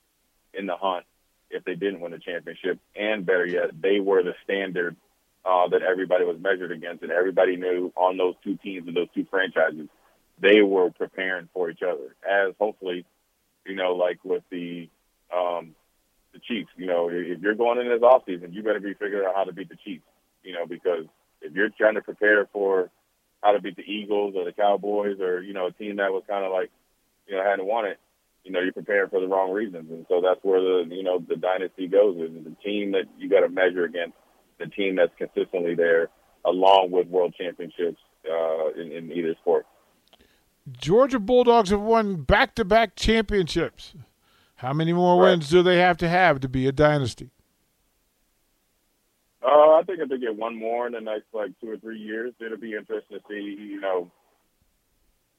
in 0.54 0.66
the 0.66 0.76
hunt 0.76 1.06
if 1.50 1.64
they 1.64 1.74
didn't 1.74 2.00
win 2.00 2.12
the 2.12 2.18
championship, 2.18 2.78
and 2.96 3.26
better 3.26 3.46
yet, 3.46 3.70
they 3.80 4.00
were 4.00 4.22
the 4.22 4.34
standard 4.44 4.96
uh, 5.44 5.68
that 5.68 5.82
everybody 5.82 6.24
was 6.24 6.36
measured 6.40 6.72
against, 6.72 7.02
and 7.02 7.12
everybody 7.12 7.56
knew 7.56 7.92
on 7.96 8.16
those 8.16 8.34
two 8.44 8.56
teams 8.56 8.86
and 8.86 8.96
those 8.96 9.08
two 9.14 9.26
franchises, 9.30 9.88
they 10.40 10.62
were 10.62 10.90
preparing 10.90 11.48
for 11.52 11.70
each 11.70 11.82
other. 11.82 12.14
As 12.28 12.54
hopefully, 12.58 13.04
you 13.66 13.74
know, 13.74 13.94
like 13.94 14.18
with 14.24 14.42
the 14.50 14.88
um, 15.34 15.74
the 16.32 16.40
Chiefs, 16.40 16.70
you 16.76 16.86
know, 16.86 17.08
if 17.10 17.40
you're 17.40 17.54
going 17.54 17.80
in 17.80 17.88
this 17.88 18.00
offseason, 18.00 18.52
you 18.52 18.62
better 18.62 18.80
be 18.80 18.94
figuring 18.94 19.26
out 19.26 19.34
how 19.34 19.44
to 19.44 19.52
beat 19.52 19.68
the 19.68 19.76
Chiefs, 19.76 20.04
you 20.42 20.52
know, 20.52 20.66
because 20.66 21.06
if 21.40 21.52
you're 21.54 21.70
trying 21.70 21.94
to 21.94 22.02
prepare 22.02 22.46
for 22.52 22.90
how 23.42 23.52
to 23.52 23.60
beat 23.60 23.76
the 23.76 23.82
Eagles 23.82 24.34
or 24.36 24.44
the 24.44 24.52
Cowboys 24.52 25.20
or 25.20 25.42
you 25.42 25.52
know 25.52 25.66
a 25.66 25.72
team 25.72 25.96
that 25.96 26.12
was 26.12 26.22
kind 26.28 26.44
of 26.44 26.52
like 26.52 26.70
you 27.26 27.36
know 27.36 27.42
hadn't 27.42 27.66
won 27.66 27.86
it, 27.86 27.98
you 28.44 28.52
know 28.52 28.60
you're 28.60 28.72
preparing 28.72 29.10
for 29.10 29.20
the 29.20 29.26
wrong 29.26 29.52
reasons, 29.52 29.90
and 29.90 30.06
so 30.08 30.20
that's 30.20 30.40
where 30.42 30.60
the 30.60 30.94
you 30.94 31.02
know 31.02 31.22
the 31.28 31.36
dynasty 31.36 31.86
goes 31.86 32.16
is 32.16 32.32
the 32.44 32.56
team 32.64 32.92
that 32.92 33.04
you 33.18 33.28
got 33.28 33.40
to 33.40 33.48
measure 33.48 33.84
against 33.84 34.16
the 34.58 34.66
team 34.66 34.96
that's 34.96 35.12
consistently 35.18 35.74
there, 35.74 36.08
along 36.44 36.90
with 36.90 37.06
world 37.08 37.34
championships 37.38 37.98
uh, 38.30 38.72
in, 38.80 38.92
in 38.92 39.12
either 39.12 39.34
sport. 39.40 39.66
Georgia 40.70 41.18
Bulldogs 41.18 41.70
have 41.70 41.80
won 41.80 42.16
back-to-back 42.16 42.94
championships. 42.94 43.94
How 44.56 44.72
many 44.72 44.92
more 44.92 45.20
right. 45.20 45.30
wins 45.30 45.48
do 45.48 45.62
they 45.62 45.78
have 45.78 45.96
to 45.98 46.08
have 46.08 46.40
to 46.40 46.48
be 46.48 46.66
a 46.66 46.72
dynasty? 46.72 47.30
Uh, 49.42 49.78
I 49.78 49.82
think 49.86 50.00
if 50.00 50.10
they 50.10 50.18
get 50.18 50.36
one 50.36 50.58
more 50.58 50.86
in 50.86 50.92
the 50.92 51.00
next 51.00 51.24
like 51.32 51.52
two 51.60 51.70
or 51.70 51.78
three 51.78 51.98
years, 51.98 52.34
it'll 52.44 52.58
be 52.58 52.74
interesting 52.74 53.18
to 53.18 53.24
see. 53.28 53.56
You 53.58 53.80
know, 53.80 54.10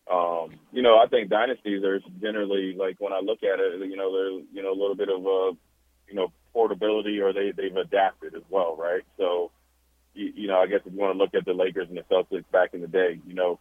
um, 0.10 0.52
you 0.72 0.82
know, 0.82 0.98
I 0.98 1.08
think 1.08 1.30
dynasties 1.30 1.84
are 1.84 2.00
generally 2.22 2.74
like 2.78 2.98
when 3.00 3.14
I 3.14 3.20
look 3.20 3.44
at 3.44 3.60
it, 3.60 3.80
you 3.88 3.96
know, 3.96 4.12
there's 4.12 4.44
you 4.54 4.64
know 4.64 4.72
a 4.72 4.80
little 4.80 4.96
bit 4.96 5.10
of 5.10 5.26
a, 5.26 5.52
you 6.08 6.16
know, 6.16 6.32
portability 6.54 7.20
or 7.20 7.34
they 7.34 7.52
they've 7.52 7.76
adapted 7.76 8.36
as 8.36 8.44
well, 8.50 8.76
right? 8.76 9.04
So, 9.18 9.52
you, 10.14 10.34
you 10.36 10.48
know, 10.48 10.60
I 10.60 10.68
guess 10.68 10.82
if 10.86 10.94
you 10.94 11.00
want 11.00 11.14
to 11.14 11.18
look 11.18 11.34
at 11.36 11.46
the 11.46 11.54
Lakers 11.54 11.88
and 11.90 11.98
the 11.98 12.04
Celtics 12.04 12.50
back 12.52 12.74
in 12.74 12.82
the 12.82 12.88
day, 12.88 13.20
you 13.26 13.34
know, 13.34 13.60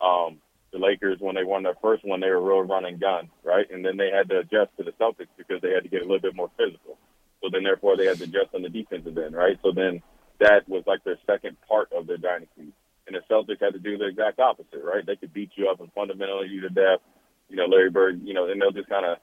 um, 0.00 0.38
the 0.72 0.78
Lakers 0.78 1.18
when 1.20 1.34
they 1.34 1.44
won 1.44 1.62
their 1.62 1.74
first 1.82 2.04
one, 2.04 2.20
they 2.20 2.30
were 2.30 2.40
real 2.40 2.62
run 2.62 2.84
and 2.84 3.00
gun, 3.00 3.28
right? 3.42 3.68
And 3.70 3.84
then 3.84 3.96
they 3.96 4.10
had 4.10 4.28
to 4.30 4.38
adjust 4.38 4.76
to 4.78 4.84
the 4.84 4.92
Celtics 4.92 5.28
because 5.36 5.60
they 5.60 5.72
had 5.72 5.82
to 5.82 5.88
get 5.88 6.02
a 6.02 6.04
little 6.04 6.20
bit 6.20 6.36
more 6.36 6.50
physical. 6.56 6.96
So 7.42 7.48
then, 7.50 7.64
therefore, 7.64 7.96
they 7.96 8.06
had 8.06 8.18
to 8.18 8.24
adjust 8.24 8.54
on 8.54 8.62
the 8.62 8.68
defensive 8.68 9.16
end, 9.16 9.34
right? 9.34 9.58
So 9.62 9.72
then 9.72 10.02
that 10.38 10.68
was 10.68 10.84
like 10.86 11.02
their 11.04 11.18
second 11.26 11.56
part 11.66 11.92
of 11.92 12.06
their 12.06 12.18
dynasty. 12.18 12.72
And 13.06 13.16
the 13.16 13.22
Celtics 13.30 13.60
had 13.60 13.72
to 13.72 13.80
do 13.80 13.98
the 13.98 14.06
exact 14.06 14.38
opposite, 14.38 14.84
right? 14.84 15.04
They 15.04 15.16
could 15.16 15.32
beat 15.32 15.50
you 15.56 15.68
up 15.68 15.80
and 15.80 15.92
fundamentally 15.92 16.48
you 16.48 16.60
to 16.62 16.68
death. 16.68 17.00
You 17.48 17.56
know, 17.56 17.66
Larry 17.66 17.90
Bird, 17.90 18.20
you 18.24 18.34
know, 18.34 18.48
and 18.48 18.60
they'll 18.60 18.70
just 18.70 18.88
kind 18.88 19.04
of, 19.04 19.18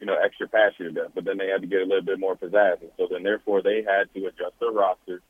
you 0.00 0.06
know, 0.06 0.16
extra 0.22 0.48
pass 0.48 0.72
you 0.78 0.86
to 0.88 0.92
death. 0.92 1.12
But 1.14 1.24
then 1.24 1.38
they 1.38 1.48
had 1.48 1.62
to 1.62 1.66
get 1.66 1.80
a 1.80 1.86
little 1.86 2.04
bit 2.04 2.20
more 2.20 2.36
pizzazz. 2.36 2.82
And 2.82 2.90
so 2.98 3.08
then, 3.10 3.22
therefore, 3.22 3.62
they 3.62 3.82
had 3.86 4.12
to 4.14 4.26
adjust 4.26 4.60
their 4.60 4.70
roster. 4.70 5.22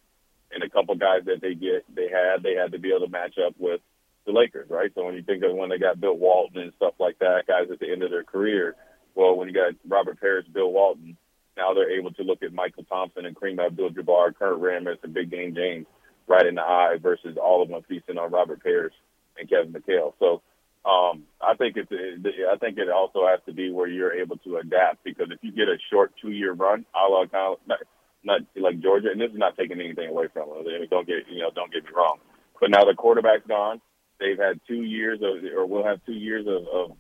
And 0.51 0.63
a 0.65 0.69
couple 0.69 0.95
guys 0.97 1.25
that 1.27 1.41
they 1.41 1.55
get, 1.55 1.85
they 1.95 2.09
had, 2.09 2.43
they 2.43 2.55
had 2.55 2.73
to 2.73 2.79
be 2.79 2.91
able 2.91 3.07
to 3.07 3.13
match 3.13 3.37
up 3.39 3.55
with 3.59 3.81
the 4.27 4.33
Lakers, 4.33 4.69
right? 4.69 4.91
So 4.95 5.05
when 5.05 5.15
you 5.15 5.23
think 5.23 5.43
of 5.45 5.55
when 5.55 5.71
they 5.71 5.79
got 5.79 6.01
Bill 6.01 6.17
Walton 6.17 6.61
and 6.61 6.73
stuff 6.75 6.95
like 6.99 7.19
that, 7.21 7.45
guys 7.47 7.71
at 7.71 7.79
the 7.79 7.91
end 7.91 8.03
of 8.03 8.11
their 8.11 8.25
career, 8.25 8.77
well, 9.15 9.37
when 9.37 9.49
you 9.49 9.55
got 9.55 9.75
Robert 9.87 10.21
Parish, 10.21 10.47
Bill 10.53 10.71
Walton, 10.71 11.17
now 11.57 11.75
they're 11.75 11.99
able 11.99 12.13
to 12.13 12.23
look 12.23 12.43
at 12.43 12.53
Mychal 12.53 12.89
Thompson 12.89 13.27
and 13.27 13.37
Kareem 13.37 13.65
Abdul-Jabbar, 13.65 14.37
Kurt 14.37 14.61
Rambis, 14.61 15.03
and 15.03 15.15
Big 15.15 15.31
Game 15.31 15.55
James 15.55 15.87
right 16.27 16.47
in 16.47 16.55
the 16.55 16.63
eye 16.63 16.97
versus 17.01 17.37
all 17.43 17.63
of 17.63 17.69
them 17.69 17.83
feasting 17.89 18.19
on 18.19 18.31
Robert 18.31 18.63
Parish 18.63 18.95
and 19.39 19.49
Kevin 19.49 19.73
McHale. 19.73 20.13
So 20.19 20.43
um, 20.85 21.25
I 21.41 21.55
think 21.55 21.77
it's 21.77 21.91
I 21.93 22.57
think 22.59 22.79
it 22.79 22.91
also 22.91 23.27
has 23.27 23.41
to 23.47 23.53
be 23.53 23.71
where 23.71 23.87
you're 23.87 24.13
able 24.13 24.37
to 24.39 24.57
adapt 24.57 25.05
because 25.05 25.29
if 25.31 25.39
you 25.43 25.53
get 25.53 25.69
a 25.69 25.77
short 25.91 26.13
two 26.21 26.31
year 26.31 26.53
run, 26.53 26.85
a 26.95 27.09
la 27.09 27.27
kind 27.27 27.57
of 27.69 27.79
not, 28.25 28.41
like 28.57 28.81
Georgia, 28.81 29.09
and 29.11 29.21
this 29.21 29.31
is 29.31 29.39
not 29.39 29.57
taking 29.57 29.81
anything 29.81 30.09
away 30.09 30.27
from 30.33 30.49
them. 30.49 30.65
Don't 30.91 31.07
get 31.07 31.29
you 31.31 31.41
know 31.41 31.51
don't 31.55 31.73
get 31.73 31.85
me 31.85 31.91
wrong, 31.95 32.19
but 32.61 32.71
now 32.71 32.85
the 32.85 32.95
quarterback's 32.95 33.47
gone. 33.47 33.81
They've 34.19 34.39
had 34.39 34.61
two 34.67 34.83
years 34.83 35.21
of 35.23 35.45
or 35.57 35.67
will 35.67 35.85
have 35.85 36.05
two 36.05 36.13
years 36.13 36.47
of, 36.47 36.67
of 36.69 36.97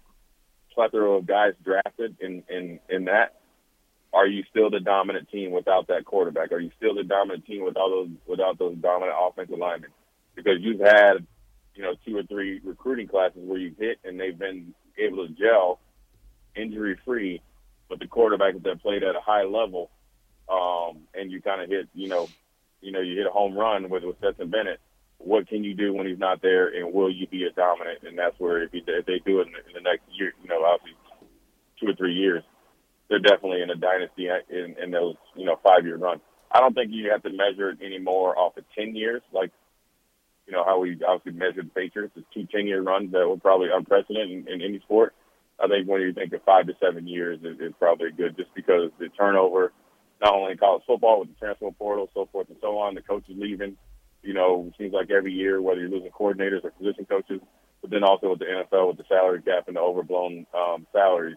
plethora 0.74 1.18
of 1.18 1.26
guys 1.26 1.54
drafted 1.64 2.16
in 2.20 2.44
in 2.48 2.78
in 2.88 3.04
that 3.06 3.41
are 4.12 4.26
you 4.26 4.45
still 4.50 4.71
the 4.71 4.81
dominant 4.81 5.31
team 5.31 5.52
without 5.52 5.88
that 5.88 6.04
quarterback? 6.04 6.52
Are 6.52 6.61
you 6.61 6.71
still 6.76 6.95
the 6.95 7.04
dominant 7.04 7.47
team 7.47 7.64
without 7.64 7.88
those 7.88 8.11
without 8.26 8.59
those 8.59 8.76
dominant 8.76 9.16
offensive 9.19 9.59
linemen? 9.59 9.90
Because 10.35 10.59
you've 10.61 10.81
had, 10.81 11.26
you 11.75 11.83
know, 11.83 11.95
two 12.04 12.16
or 12.16 12.23
three 12.25 12.61
recruiting 12.62 13.09
classes 13.09 13.40
where 13.42 13.59
you've 13.59 13.78
hit 13.78 13.99
and 14.04 14.21
they've 14.21 14.38
been 14.38 14.75
able 14.99 15.26
to 15.26 15.33
gel 15.33 15.81
injury 16.54 16.99
free, 17.04 17.40
but 17.88 17.99
the 17.99 18.07
quarterback 18.07 18.54
that 18.62 18.83
played 18.83 19.02
at 19.02 19.16
a 19.16 19.21
high 19.21 19.45
level, 19.45 19.90
um, 20.49 21.04
and 21.14 21.31
you 21.31 21.40
kind 21.40 21.62
of 21.62 21.71
hit, 21.71 21.88
you 21.95 22.09
know, 22.09 22.28
you 22.83 22.92
know, 22.92 23.00
you 23.00 23.16
hit 23.16 23.26
a 23.26 23.31
home 23.31 23.54
run 23.54 23.88
with 23.88 24.04
with 24.04 24.19
Stetson 24.19 24.50
Bennett. 24.50 24.81
What 25.19 25.49
can 25.49 25.62
you 25.62 25.73
do 25.75 25.95
when 25.95 26.07
he's 26.07 26.19
not 26.19 26.42
there, 26.42 26.69
and 26.69 26.92
will 26.92 27.11
you 27.11 27.26
be 27.28 27.45
a 27.45 27.50
dominant? 27.50 28.00
And 28.02 28.19
that's 28.19 28.38
where 28.38 28.62
if, 28.62 28.75
you, 28.75 28.83
if 28.87 29.07
they 29.07 29.21
do 29.25 29.40
it 29.40 29.47
in 29.47 29.52
the, 29.52 29.59
in 29.69 29.75
the 29.75 29.81
next 29.81 30.02
year, 30.11 30.33
you 30.42 30.49
know, 30.49 30.64
obviously 30.64 30.99
two 31.81 31.88
or 31.88 31.95
three 31.95 32.14
years, 32.14 32.42
they're 33.12 33.21
definitely 33.21 33.61
in 33.61 33.69
a 33.69 33.76
dynasty 33.76 34.28
in, 34.49 34.75
in 34.83 34.90
those 34.90 35.16
you 35.37 35.45
know 35.45 35.59
five 35.62 35.85
year 35.85 35.99
runs. 35.99 36.23
I 36.50 36.61
don't 36.61 36.75
think 36.75 36.90
you 36.92 37.11
have 37.11 37.23
to 37.25 37.31
measure 37.31 37.71
it 37.71 37.83
anymore 37.85 38.38
off 38.38 38.57
of 38.57 38.64
ten 38.76 38.97
years, 38.97 39.21
like 39.33 39.52
you 40.47 40.52
know 40.52 40.64
how 40.64 40.81
we 40.81 40.99
obviously 41.07 41.38
measured 41.38 41.66
the 41.66 41.75
Patriots. 41.81 42.14
It's 42.16 42.26
two 42.33 42.47
ten 42.50 42.66
year 42.66 42.81
runs 42.81 43.12
that 43.12 43.28
were 43.28 43.37
probably 43.37 43.69
unprecedented 43.73 44.31
in, 44.31 44.49
in 44.49 44.62
any 44.62 44.81
sport. 44.81 45.14
I 45.62 45.69
think 45.69 45.87
when 45.87 46.00
you 46.00 46.14
think 46.14 46.33
of 46.33 46.42
five 46.45 46.66
to 46.66 46.73
seven 46.83 47.07
years 47.07 47.38
is, 47.45 47.61
is 47.61 47.75
probably 47.78 48.11
good, 48.11 48.37
just 48.37 48.52
because 48.54 48.90
the 48.99 49.09
turnover, 49.11 49.73
not 50.21 50.35
only 50.35 50.52
in 50.52 50.59
college 50.59 50.83
football 50.87 51.21
with 51.21 51.28
the 51.28 51.38
transfer 51.38 51.71
portal, 51.71 52.09
so 52.14 52.28
forth 52.33 52.49
and 52.49 52.57
so 52.62 52.78
on, 52.78 52.95
the 52.95 53.02
coaches 53.02 53.37
leaving. 53.37 53.76
You 54.23 54.33
know, 54.33 54.69
it 54.69 54.75
seems 54.78 54.95
like 54.95 55.11
every 55.11 55.33
year, 55.33 55.61
whether 55.61 55.81
you're 55.81 55.90
losing 55.90 56.11
coordinators 56.11 56.64
or 56.64 56.71
position 56.71 57.04
coaches, 57.04 57.40
but 57.83 57.90
then 57.90 58.04
also 58.04 58.31
with 58.31 58.38
the 58.38 58.47
NFL 58.47 58.88
with 58.88 58.97
the 58.97 59.04
salary 59.09 59.42
cap 59.42 59.64
and 59.66 59.76
the 59.76 59.81
overblown 59.81 60.47
um, 60.54 60.87
salaries 60.92 61.37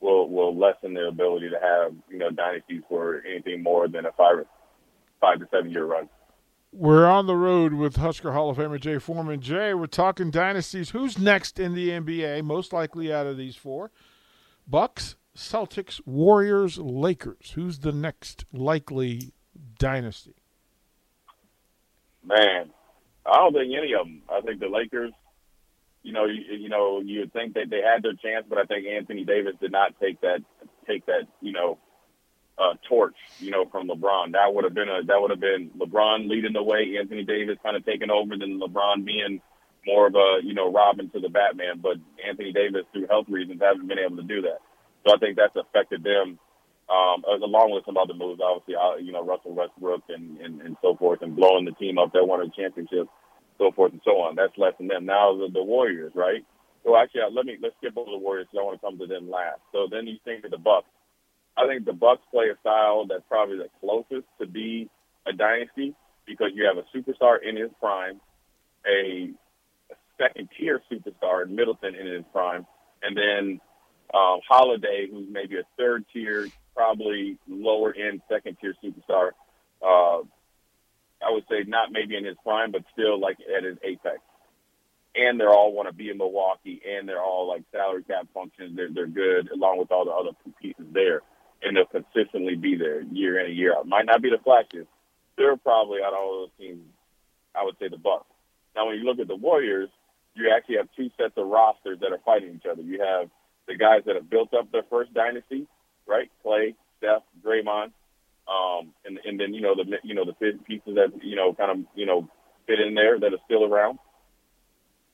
will 0.00 0.28
will 0.28 0.56
lessen 0.56 0.94
their 0.94 1.08
ability 1.08 1.50
to 1.50 1.58
have 1.60 1.94
you 2.10 2.18
know 2.18 2.30
dynasties 2.30 2.82
for 2.88 3.22
anything 3.28 3.62
more 3.62 3.88
than 3.88 4.06
a 4.06 4.12
five 4.12 4.44
five 5.20 5.38
to 5.38 5.46
seven 5.50 5.70
year 5.70 5.84
run. 5.84 6.08
We're 6.70 7.06
on 7.06 7.26
the 7.26 7.36
road 7.36 7.72
with 7.72 7.96
Husker 7.96 8.32
Hall 8.32 8.50
of 8.50 8.58
Famer 8.58 8.78
Jay 8.78 8.98
Foreman. 8.98 9.40
Jay, 9.40 9.72
we're 9.72 9.86
talking 9.86 10.30
dynasties. 10.30 10.90
Who's 10.90 11.18
next 11.18 11.58
in 11.58 11.74
the 11.74 11.88
NBA? 11.88 12.44
Most 12.44 12.72
likely 12.72 13.12
out 13.12 13.26
of 13.26 13.36
these 13.36 13.56
four: 13.56 13.90
Bucks, 14.66 15.16
Celtics, 15.36 16.00
Warriors, 16.04 16.78
Lakers. 16.78 17.52
Who's 17.54 17.78
the 17.78 17.92
next 17.92 18.44
likely 18.52 19.32
dynasty? 19.78 20.34
Man, 22.24 22.70
I 23.24 23.36
don't 23.36 23.54
think 23.54 23.72
any 23.74 23.94
of 23.94 24.06
them. 24.06 24.22
I 24.30 24.40
think 24.42 24.60
the 24.60 24.68
Lakers 24.68 25.12
you 26.02 26.12
know, 26.12 26.26
you, 26.26 26.42
you 26.56 26.68
know, 26.68 27.00
you 27.00 27.20
would 27.20 27.32
think 27.32 27.54
that 27.54 27.70
they 27.70 27.80
had 27.82 28.02
their 28.02 28.14
chance, 28.14 28.46
but 28.48 28.58
I 28.58 28.64
think 28.64 28.86
Anthony 28.86 29.24
Davis 29.24 29.54
did 29.60 29.72
not 29.72 29.94
take 30.00 30.20
that 30.22 30.40
take 30.86 31.06
that 31.06 31.26
you 31.40 31.52
know 31.52 31.78
uh, 32.58 32.74
torch, 32.88 33.16
you 33.38 33.50
know, 33.50 33.66
from 33.70 33.88
LeBron. 33.88 34.32
That 34.32 34.52
would 34.52 34.64
have 34.64 34.74
been 34.74 34.88
a 34.88 35.02
that 35.04 35.20
would 35.20 35.30
have 35.30 35.40
been 35.40 35.70
LeBron 35.78 36.28
leading 36.28 36.52
the 36.52 36.62
way, 36.62 36.96
Anthony 36.98 37.24
Davis 37.24 37.58
kind 37.62 37.76
of 37.76 37.84
taking 37.84 38.10
over, 38.10 38.36
then 38.36 38.60
LeBron 38.60 39.04
being 39.04 39.40
more 39.86 40.06
of 40.06 40.14
a 40.14 40.38
you 40.42 40.54
know 40.54 40.72
Robin 40.72 41.10
to 41.10 41.20
the 41.20 41.28
Batman. 41.28 41.80
But 41.82 41.96
Anthony 42.26 42.52
Davis, 42.52 42.84
through 42.92 43.06
health 43.08 43.26
reasons, 43.28 43.60
hasn't 43.62 43.88
been 43.88 43.98
able 43.98 44.16
to 44.16 44.22
do 44.22 44.42
that. 44.42 44.58
So 45.06 45.14
I 45.14 45.18
think 45.18 45.36
that's 45.36 45.54
affected 45.54 46.02
them, 46.02 46.38
um, 46.90 47.22
along 47.42 47.70
with 47.70 47.84
some 47.86 47.96
other 47.96 48.14
moves, 48.14 48.40
obviously, 48.42 48.74
uh, 48.74 48.96
you 48.96 49.12
know, 49.12 49.24
Russell 49.24 49.54
Westbrook 49.54 50.02
and, 50.08 50.38
and 50.38 50.60
and 50.60 50.76
so 50.82 50.96
forth, 50.96 51.22
and 51.22 51.36
blowing 51.36 51.64
the 51.64 51.72
team 51.72 51.98
up 51.98 52.12
that 52.12 52.26
won 52.26 52.40
a 52.40 52.50
championship 52.50 53.08
so 53.58 53.70
forth 53.72 53.92
and 53.92 54.00
so 54.04 54.20
on. 54.22 54.36
That's 54.36 54.56
less 54.56 54.74
than 54.78 54.88
them. 54.88 55.04
Now 55.04 55.36
the, 55.36 55.48
the 55.52 55.62
Warriors, 55.62 56.12
right? 56.14 56.44
So 56.84 56.96
actually, 56.96 57.22
uh, 57.22 57.30
let 57.30 57.44
me 57.44 57.58
let's 57.60 57.74
skip 57.78 57.96
over 57.96 58.10
the 58.10 58.18
Warriors 58.18 58.46
because 58.50 58.62
I 58.62 58.64
want 58.64 58.80
to 58.80 58.86
come 58.86 58.98
to 58.98 59.06
them 59.06 59.30
last. 59.30 59.60
So 59.72 59.88
then 59.90 60.06
you 60.06 60.16
think 60.24 60.44
of 60.44 60.50
the 60.50 60.58
Bucks. 60.58 60.88
I 61.56 61.66
think 61.66 61.84
the 61.84 61.92
Bucks 61.92 62.22
play 62.30 62.46
a 62.54 62.58
style 62.60 63.06
that's 63.06 63.24
probably 63.28 63.58
the 63.58 63.68
closest 63.80 64.28
to 64.40 64.46
be 64.46 64.88
a 65.26 65.32
dynasty 65.32 65.94
because 66.24 66.50
you 66.54 66.64
have 66.64 66.78
a 66.78 66.86
superstar 66.96 67.38
in 67.42 67.56
his 67.56 67.70
prime, 67.80 68.20
a, 68.86 69.30
a 69.90 69.94
second 70.16 70.48
tier 70.56 70.80
superstar 70.90 71.44
in 71.44 71.56
Middleton 71.56 71.94
in 71.94 72.06
his 72.06 72.24
prime, 72.32 72.66
and 73.02 73.16
then 73.16 73.60
um, 74.14 74.40
Holiday, 74.48 75.08
who's 75.10 75.26
maybe 75.30 75.56
a 75.56 75.64
third 75.76 76.04
tier, 76.12 76.48
probably 76.74 77.36
lower 77.48 77.92
end 77.94 78.22
second 78.30 78.56
tier 78.60 78.74
superstar. 78.82 79.30
Uh, 79.82 80.24
I 81.22 81.32
would 81.32 81.44
say 81.50 81.64
not 81.66 81.90
maybe 81.92 82.16
in 82.16 82.24
his 82.24 82.36
prime, 82.42 82.70
but 82.70 82.82
still 82.92 83.20
like 83.20 83.38
at 83.40 83.64
his 83.64 83.76
apex. 83.82 84.18
And 85.16 85.40
they're 85.40 85.52
all 85.52 85.72
want 85.72 85.88
to 85.88 85.94
be 85.94 86.10
in 86.10 86.18
Milwaukee, 86.18 86.80
and 86.86 87.08
they're 87.08 87.22
all 87.22 87.48
like 87.48 87.62
salary 87.72 88.04
cap 88.04 88.28
functions. 88.32 88.76
They're 88.76 88.90
they're 88.92 89.06
good 89.06 89.50
along 89.50 89.78
with 89.78 89.90
all 89.90 90.04
the 90.04 90.12
other 90.12 90.36
pieces 90.60 90.86
there, 90.92 91.22
and 91.62 91.76
they'll 91.76 91.86
consistently 91.86 92.54
be 92.54 92.76
there 92.76 93.02
year 93.02 93.40
in 93.40 93.46
and 93.46 93.56
year 93.56 93.76
out. 93.76 93.88
Might 93.88 94.06
not 94.06 94.22
be 94.22 94.30
the 94.30 94.42
flashes. 94.42 94.86
They're 95.36 95.56
probably 95.56 95.98
out 96.04 96.12
of 96.12 96.18
all 96.18 96.40
those 96.40 96.66
teams. 96.66 96.82
I 97.54 97.64
would 97.64 97.76
say 97.78 97.88
the 97.88 97.96
Bucks. 97.96 98.26
Now, 98.76 98.86
when 98.86 98.96
you 98.96 99.04
look 99.04 99.18
at 99.18 99.26
the 99.26 99.36
Warriors, 99.36 99.88
you 100.34 100.52
actually 100.54 100.76
have 100.76 100.88
two 100.96 101.10
sets 101.16 101.34
of 101.36 101.48
rosters 101.48 101.98
that 102.00 102.12
are 102.12 102.20
fighting 102.24 102.54
each 102.54 102.66
other. 102.70 102.82
You 102.82 103.02
have 103.02 103.28
the 103.66 103.76
guys 103.76 104.02
that 104.06 104.14
have 104.14 104.30
built 104.30 104.54
up 104.54 104.70
their 104.70 104.84
first 104.88 105.12
dynasty, 105.12 105.66
right? 106.06 106.30
Clay, 106.42 106.74
Steph, 106.98 107.22
Draymond, 107.44 107.92
and 109.26 109.38
then 109.38 109.52
you 109.54 109.60
know 109.60 109.74
the 109.74 109.84
you 110.02 110.14
know 110.14 110.24
the 110.24 110.32
pieces 110.32 110.94
that 110.94 111.12
you 111.22 111.36
know 111.36 111.54
kind 111.54 111.70
of 111.70 111.86
you 111.94 112.06
know 112.06 112.28
fit 112.66 112.80
in 112.80 112.94
there 112.94 113.18
that 113.18 113.32
are 113.32 113.44
still 113.44 113.64
around. 113.64 113.98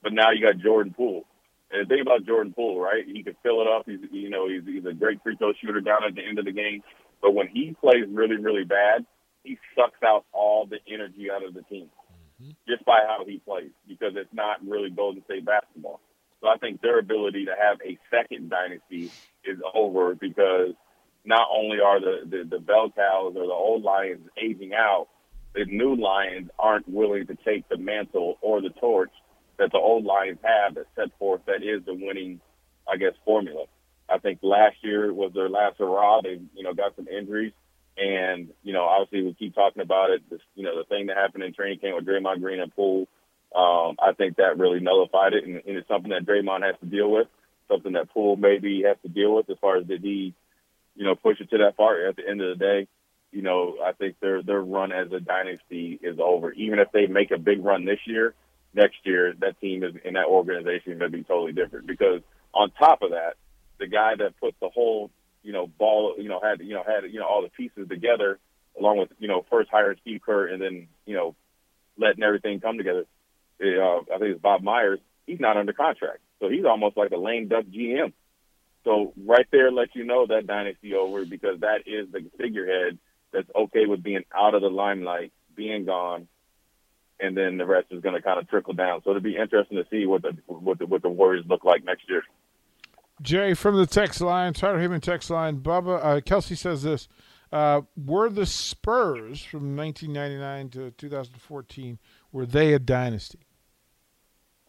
But 0.03 0.13
now 0.13 0.31
you 0.31 0.45
got 0.45 0.63
Jordan 0.63 0.95
Poole. 0.97 1.25
And 1.71 1.85
the 1.85 1.89
thing 1.89 2.03
about 2.03 2.27
Jordan 2.27 2.53
Poole, 2.53 2.79
right? 2.79 3.05
He 3.07 3.23
can 3.23 3.35
fill 3.43 3.63
it 3.63 3.69
up. 3.69 3.85
He's 3.87 4.01
you 4.13 4.31
know 4.31 4.49
he's 4.49 4.63
he's 4.65 4.85
a 4.85 4.93
great 4.93 5.23
free 5.23 5.37
throw 5.37 5.53
shooter 5.61 5.81
down 5.81 6.05
at 6.07 6.15
the 6.15 6.23
end 6.25 6.39
of 6.39 6.45
the 6.45 6.53
game. 6.53 6.83
But 7.21 7.35
when 7.35 7.49
he 7.49 7.75
plays 7.81 8.05
really 8.09 8.37
really 8.37 8.65
bad, 8.65 9.07
he 9.43 9.59
sucks 9.77 10.03
out 10.05 10.25
all 10.33 10.67
the 10.67 10.79
energy 10.93 11.31
out 11.31 11.45
of 11.45 11.55
the 11.55 11.63
team 11.63 11.91
mm-hmm. 12.41 12.53
just 12.69 12.85
by 12.85 13.01
how 13.07 13.25
he 13.27 13.39
plays 13.39 13.71
because 13.89 14.13
it's 14.17 14.33
not 14.33 14.65
really 14.67 14.91
Golden 14.91 15.25
State 15.25 15.45
basketball. 15.45 16.01
So 16.41 16.49
I 16.49 16.59
think 16.59 16.83
their 16.83 16.99
ability 16.99 17.47
to 17.47 17.55
have 17.59 17.79
a 17.85 17.99
second 18.11 18.51
dynasty 18.51 19.11
is 19.45 19.59
over 19.75 20.15
because 20.15 20.75
not 21.25 21.49
only 21.53 21.79
are 21.81 22.01
the, 22.01 22.21
the, 22.25 22.45
the 22.49 22.59
bell 22.59 22.91
cows 22.95 23.35
or 23.37 23.47
the 23.47 23.53
old 23.53 23.83
lions 23.83 24.29
aging 24.37 24.73
out, 24.75 25.09
the 25.55 25.65
new 25.67 25.95
lions 25.95 26.51
aren't 26.59 26.89
willing 26.89 27.27
to 27.27 27.37
take 27.45 27.69
the 27.69 27.77
mantle 27.77 28.39
or 28.41 28.61
the 28.61 28.71
torch 28.71 29.13
that 29.59 29.71
the 29.71 29.79
old 29.79 30.05
lions 30.05 30.39
have 30.43 30.75
that 30.75 30.87
set 30.97 31.17
forth 31.19 31.41
that 31.47 31.63
is 31.63 31.85
the 31.87 31.95
winning, 31.95 32.41
I 32.93 32.97
guess, 32.97 33.13
formula. 33.25 33.67
I 34.09 34.19
think 34.19 34.41
last 34.43 34.77
year 34.83 35.13
was 35.13 35.33
their 35.33 35.49
last 35.49 35.79
hurrah. 35.79 36.21
They, 36.23 36.41
you 36.55 36.65
know, 36.65 36.75
got 36.75 36.97
some 36.97 37.09
injuries. 37.09 37.53
And, 37.97 38.49
you 38.65 38.73
know, 38.73 38.85
obviously 38.85 39.23
we 39.23 39.35
keep 39.35 39.55
talking 39.55 39.81
about 39.81 40.11
it. 40.11 40.29
This, 40.29 40.41
you 40.57 40.65
know, 40.65 40.77
the 40.77 40.85
thing 40.85 41.07
that 41.07 41.17
happened 41.17 41.45
in 41.45 41.55
training 41.55 41.79
camp 41.79 41.97
with 41.97 42.07
Draymond 42.07 42.41
Green 42.41 42.61
and 42.61 42.75
Poole 42.75 43.07
um, 43.55 43.97
I 44.03 44.13
think 44.13 44.37
that 44.37 44.59
really 44.59 44.81
nullified 44.81 45.33
it, 45.33 45.45
and, 45.45 45.63
and 45.65 45.77
it's 45.77 45.87
something 45.87 46.11
that 46.11 46.27
Draymond 46.27 46.65
has 46.65 46.75
to 46.81 46.87
deal 46.87 47.11
with, 47.11 47.29
something 47.71 47.93
that 47.93 48.11
Poole 48.11 48.37
maybe 48.37 48.83
has 48.83 48.97
to 49.03 49.09
deal 49.09 49.35
with 49.35 49.49
as 49.49 49.57
far 49.61 49.77
as 49.77 49.87
did 49.87 50.03
he, 50.03 50.35
you 50.95 51.05
know, 51.05 51.15
push 51.15 51.41
it 51.41 51.51
to 51.51 51.59
that 51.59 51.77
far. 51.77 52.07
At 52.07 52.17
the 52.17 52.29
end 52.29 52.41
of 52.41 52.57
the 52.57 52.65
day, 52.65 52.89
you 53.33 53.43
know, 53.43 53.77
I 53.85 53.93
think 53.93 54.17
their 54.21 54.43
their 54.43 54.61
run 54.61 54.93
as 54.93 55.11
a 55.13 55.21
dynasty 55.21 55.99
is 56.03 56.19
over. 56.23 56.53
Even 56.53 56.79
if 56.79 56.93
they 56.93 57.07
make 57.07 57.31
a 57.31 57.39
big 57.39 57.65
run 57.65 57.85
this 57.85 58.01
year, 58.07 58.35
next 58.75 58.99
year 59.05 59.35
that 59.41 59.61
team 59.61 59.83
is 59.83 59.95
in 60.05 60.15
that 60.15 60.27
organization 60.27 60.93
is 60.93 60.99
going 60.99 61.11
to 61.11 61.17
be 61.17 61.25
totally 61.25 61.53
different. 61.53 61.87
Because 61.87 62.21
on 62.53 62.71
top 62.73 63.03
of 63.03 63.11
that, 63.11 63.35
the 63.79 63.87
guy 63.87 64.15
that 64.17 64.39
put 64.41 64.55
the 64.61 64.69
whole, 64.69 65.11
you 65.43 65.53
know, 65.53 65.67
ball, 65.67 66.15
you 66.19 66.29
know, 66.29 66.41
had 66.43 66.61
you 66.61 66.75
know 66.75 66.85
had 66.87 67.11
you 67.11 67.21
know 67.21 67.27
all 67.27 67.43
the 67.43 67.49
pieces 67.49 67.89
together, 67.89 68.39
along 68.79 68.99
with 68.99 69.11
you 69.19 69.29
know 69.29 69.45
first 69.51 69.71
hiring 69.71 69.99
Steve 70.03 70.21
Kerr 70.25 70.47
and 70.47 70.63
then 70.63 70.89
you 71.07 71.17
know 71.17 71.35
letting 71.99 72.23
everything 72.23 72.61
come 72.61 72.77
together 72.77 73.05
uh, 73.63 73.99
I 74.15 74.19
think 74.19 74.33
it's 74.33 74.43
Bob 74.43 74.63
Myers, 74.63 75.01
he's 75.27 75.41
not 75.41 75.57
under 75.57 75.73
contract. 75.73 76.21
So 76.41 76.49
he's 76.49 76.65
almost 76.65 76.97
like 76.97 77.13
a 77.13 77.17
lame 77.17 77.49
duck 77.49 77.65
GM. 77.65 78.13
So 78.85 79.13
right 79.25 79.47
there 79.51 79.73
let 79.73 79.95
you 79.95 80.05
know 80.05 80.27
that 80.27 80.47
dynasty 80.47 80.95
over 80.95 81.25
because 81.25 81.61
that 81.61 81.83
is 81.87 82.11
the 82.13 82.31
figurehead 82.39 82.99
that's 83.33 83.49
okay 83.55 83.87
with 83.87 84.03
being 84.03 84.25
out 84.35 84.55
of 84.55 84.63
the 84.63 84.69
limelight, 84.69 85.33
being 85.57 85.87
gone, 85.87 86.29
and 87.19 87.37
then 87.37 87.57
the 87.57 87.67
rest 87.67 87.87
is 87.91 88.03
going 88.03 88.15
to 88.15 88.23
kind 88.23 88.39
of 88.39 88.49
trickle 88.49 88.75
down. 88.75 89.01
So 89.03 89.11
it'll 89.11 89.23
be 89.23 89.37
interesting 89.37 89.79
to 89.79 89.87
see 89.91 90.07
what 90.07 90.23
the 90.23 90.37
what 90.47 90.79
the, 90.79 90.87
what 90.87 91.03
the 91.03 91.09
Warriors 91.09 91.45
look 91.49 91.65
like 91.65 91.85
next 91.85 92.09
year. 92.09 92.23
Jay 93.23 93.55
from 93.55 93.77
the 93.77 93.87
text 93.87 94.21
line, 94.21 94.53
Tyler 94.53 94.79
Heyman 94.79 95.01
text 95.01 95.31
line. 95.31 95.61
Bubba 95.61 96.05
uh, 96.05 96.21
Kelsey 96.21 96.55
says 96.55 96.83
this: 96.83 97.09
uh, 97.53 97.83
Were 97.97 98.29
the 98.29 98.47
Spurs 98.47 99.43
from 99.43 99.77
1999 99.77 100.71
to 100.71 100.91
2014 100.93 101.99
were 102.33 102.47
they 102.47 102.75
a 102.75 102.79
dynasty? 102.79 103.44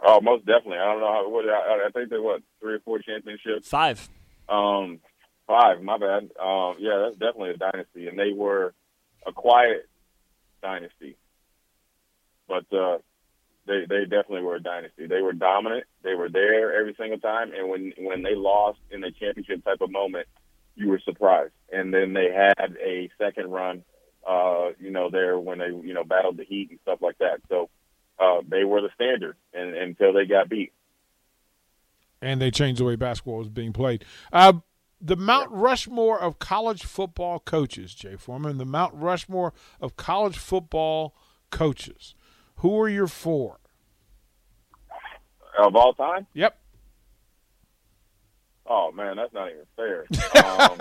Oh, 0.03 0.21
most 0.21 0.45
definitely. 0.45 0.77
I 0.77 0.85
don't 0.85 0.99
know 0.99 1.11
how. 1.11 1.29
What 1.29 1.45
I, 1.45 1.87
I 1.87 1.89
think 1.91 2.09
they 2.09 2.17
what 2.17 2.41
three 2.59 2.75
or 2.75 2.79
four 2.79 2.99
championships. 2.99 3.67
Five. 3.67 4.07
Um, 4.49 4.99
five. 5.47 5.81
My 5.81 5.97
bad. 5.97 6.29
Um, 6.41 6.75
yeah, 6.79 7.03
that's 7.05 7.17
definitely 7.17 7.51
a 7.51 7.57
dynasty, 7.57 8.07
and 8.07 8.19
they 8.19 8.31
were 8.33 8.73
a 9.25 9.31
quiet 9.31 9.87
dynasty, 10.61 11.15
but 12.47 12.65
uh, 12.73 12.97
they 13.67 13.85
they 13.87 14.03
definitely 14.03 14.41
were 14.41 14.55
a 14.55 14.61
dynasty. 14.61 15.07
They 15.07 15.21
were 15.21 15.33
dominant. 15.33 15.85
They 16.03 16.13
were 16.13 16.29
there 16.29 16.77
every 16.77 16.95
single 16.99 17.19
time, 17.19 17.51
and 17.53 17.69
when 17.69 17.93
when 17.97 18.21
they 18.21 18.35
lost 18.35 18.79
in 18.91 19.03
a 19.03 19.11
championship 19.11 19.63
type 19.63 19.81
of 19.81 19.91
moment, 19.91 20.27
you 20.75 20.89
were 20.89 20.99
surprised. 20.99 21.53
And 21.71 21.93
then 21.93 22.13
they 22.13 22.31
had 22.31 22.75
a 22.83 23.09
second 23.17 23.51
run, 23.51 23.83
uh, 24.27 24.69
you 24.79 24.91
know, 24.91 25.09
there 25.09 25.39
when 25.39 25.59
they 25.59 25.67
you 25.67 25.93
know 25.93 26.03
battled 26.03 26.37
the 26.37 26.43
Heat 26.43 26.69
and 26.69 26.79
stuff 26.81 26.99
like 27.01 27.17
that. 27.19 27.39
So 27.49 27.69
uh, 28.19 28.41
they 28.47 28.63
were 28.63 28.81
the 28.81 28.89
standard 28.95 29.35
and, 29.53 29.75
until 29.75 30.13
they 30.13 30.25
got 30.25 30.49
beat. 30.49 30.71
And 32.21 32.41
they 32.41 32.51
changed 32.51 32.79
the 32.79 32.85
way 32.85 32.95
basketball 32.95 33.37
was 33.37 33.49
being 33.49 33.73
played. 33.73 34.05
Uh, 34.31 34.53
the 35.01 35.15
Mount 35.15 35.51
Rushmore 35.51 36.19
of 36.19 36.39
college 36.39 36.83
football 36.83 37.39
coaches, 37.39 37.93
Jay 37.93 38.15
Foreman, 38.15 38.57
the 38.57 38.65
Mount 38.65 38.93
Rushmore 38.95 39.53
of 39.81 39.97
college 39.97 40.37
football 40.37 41.13
coaches. 41.51 42.15
Who 42.57 42.79
are 42.79 42.89
your 42.89 43.07
four? 43.07 43.59
Of 45.57 45.75
all 45.75 45.93
time? 45.93 46.27
Yep. 46.33 46.57
Oh 48.67 48.91
man, 48.91 49.15
that's 49.15 49.33
not 49.33 49.49
even 49.49 49.65
fair. 49.75 50.05
Um, 50.45 50.77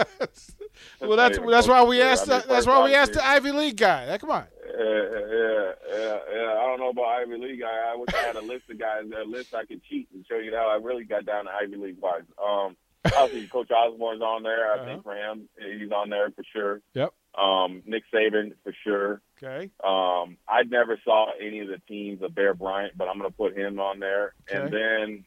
well, 1.00 1.16
that's 1.16 1.38
that's 1.38 1.68
why 1.68 1.82
we 1.84 2.02
asked. 2.02 2.28
I 2.28 2.38
mean, 2.38 2.42
that's 2.48 2.66
why 2.66 2.84
we 2.84 2.94
asked 2.94 3.12
the 3.12 3.24
Ivy 3.24 3.52
League 3.52 3.76
guy. 3.76 4.16
come 4.18 4.30
on. 4.30 4.46
Yeah, 4.76 5.20
yeah, 5.30 5.72
yeah, 5.90 6.18
yeah. 6.34 6.58
I 6.58 6.66
don't 6.66 6.80
know 6.80 6.90
about 6.90 7.04
Ivy 7.04 7.38
League 7.38 7.60
guy. 7.60 7.92
I 7.92 7.96
wish 7.96 8.14
I 8.14 8.26
had 8.26 8.36
a 8.36 8.40
list 8.40 8.70
of 8.70 8.78
guys, 8.78 9.04
a 9.16 9.24
list 9.24 9.54
I 9.54 9.64
could 9.64 9.82
cheat 9.84 10.08
and 10.12 10.24
show 10.26 10.38
you 10.38 10.54
how 10.54 10.68
I 10.68 10.76
really 10.76 11.04
got 11.04 11.26
down 11.26 11.44
to 11.44 11.50
Ivy 11.50 11.76
League 11.76 11.98
wise. 12.00 12.22
Um, 12.42 12.76
obviously, 13.16 13.46
Coach 13.48 13.70
Osborne's 13.70 14.22
on 14.22 14.42
there. 14.42 14.72
I 14.72 14.76
uh-huh. 14.76 14.84
think 14.84 15.02
for 15.04 15.14
him, 15.14 15.48
he's 15.58 15.92
on 15.92 16.10
there 16.10 16.30
for 16.30 16.44
sure. 16.52 16.80
Yep. 16.94 17.12
Um, 17.36 17.82
Nick 17.84 18.04
Saban 18.12 18.52
for 18.62 18.74
sure. 18.84 19.20
Okay. 19.42 19.70
Um, 19.82 20.36
I 20.48 20.62
never 20.66 21.00
saw 21.04 21.26
any 21.40 21.60
of 21.60 21.68
the 21.68 21.80
teams 21.88 22.22
of 22.22 22.34
Bear 22.34 22.54
Bryant, 22.54 22.96
but 22.96 23.08
I'm 23.08 23.18
going 23.18 23.30
to 23.30 23.36
put 23.36 23.56
him 23.56 23.80
on 23.80 23.98
there. 23.98 24.34
Okay. 24.48 24.60
And 24.60 24.72
then 24.72 25.24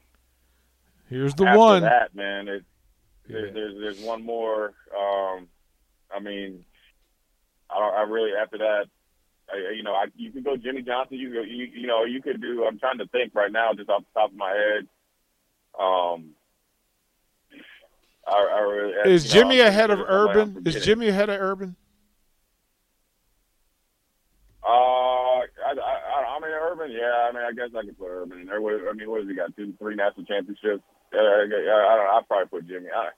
Here's 1.09 1.33
the 1.35 1.47
After 1.47 1.59
one. 1.59 1.81
That 1.83 2.15
man, 2.15 2.47
it, 2.47 2.65
yeah. 3.27 3.33
there, 3.33 3.51
there's 3.51 3.75
there's 3.79 3.99
one 3.99 4.23
more. 4.23 4.73
Um, 4.97 5.47
I 6.13 6.19
mean, 6.19 6.65
I 7.69 7.79
don't. 7.79 7.93
I 7.93 8.01
really 8.01 8.31
after 8.33 8.57
that. 8.57 8.85
I, 9.51 9.73
you 9.75 9.83
know, 9.83 9.93
I, 9.93 10.05
you 10.15 10.31
could 10.31 10.43
go 10.43 10.57
Jimmy 10.57 10.81
Johnson. 10.81 11.17
You 11.17 11.33
go, 11.33 11.41
you, 11.41 11.65
you 11.73 11.87
know, 11.87 12.03
you 12.03 12.21
could 12.21 12.41
do. 12.41 12.65
I'm 12.65 12.79
trying 12.79 12.97
to 12.97 13.07
think 13.07 13.33
right 13.33 13.51
now, 13.51 13.73
just 13.73 13.89
off 13.89 14.03
the 14.13 14.19
top 14.19 14.31
of 14.31 14.37
my 14.37 14.51
head. 14.51 14.87
Um, 15.79 16.31
I, 18.27 18.47
I 18.55 18.59
really, 18.59 19.13
is 19.13 19.31
Jimmy 19.31 19.57
know, 19.57 19.67
ahead 19.67 19.89
of 19.89 19.99
Urban? 19.99 20.63
Is 20.65 20.83
Jimmy 20.83 21.07
ahead 21.07 21.29
of 21.29 21.39
Urban? 21.39 21.75
Uh, 24.65 24.67
I, 24.67 25.45
I, 25.65 26.35
I 26.35 26.39
mean 26.41 26.51
Urban. 26.51 26.91
Yeah, 26.91 27.29
I 27.29 27.31
mean 27.31 27.43
I 27.43 27.53
guess 27.53 27.69
I 27.77 27.85
could 27.85 27.97
put 27.97 28.09
Urban 28.09 28.41
in 28.41 28.47
there. 28.47 28.57
I 28.57 28.93
mean, 28.93 29.09
what 29.09 29.21
has 29.21 29.29
he 29.29 29.35
got? 29.35 29.55
Two, 29.55 29.73
three 29.79 29.95
national 29.95 30.25
championships. 30.25 30.83
Uh, 31.13 31.17
I 31.17 31.47
don't. 31.47 32.15
I'd 32.15 32.27
probably 32.27 32.47
put 32.47 32.67
Jimmy. 32.67 32.87
I, 32.93 33.09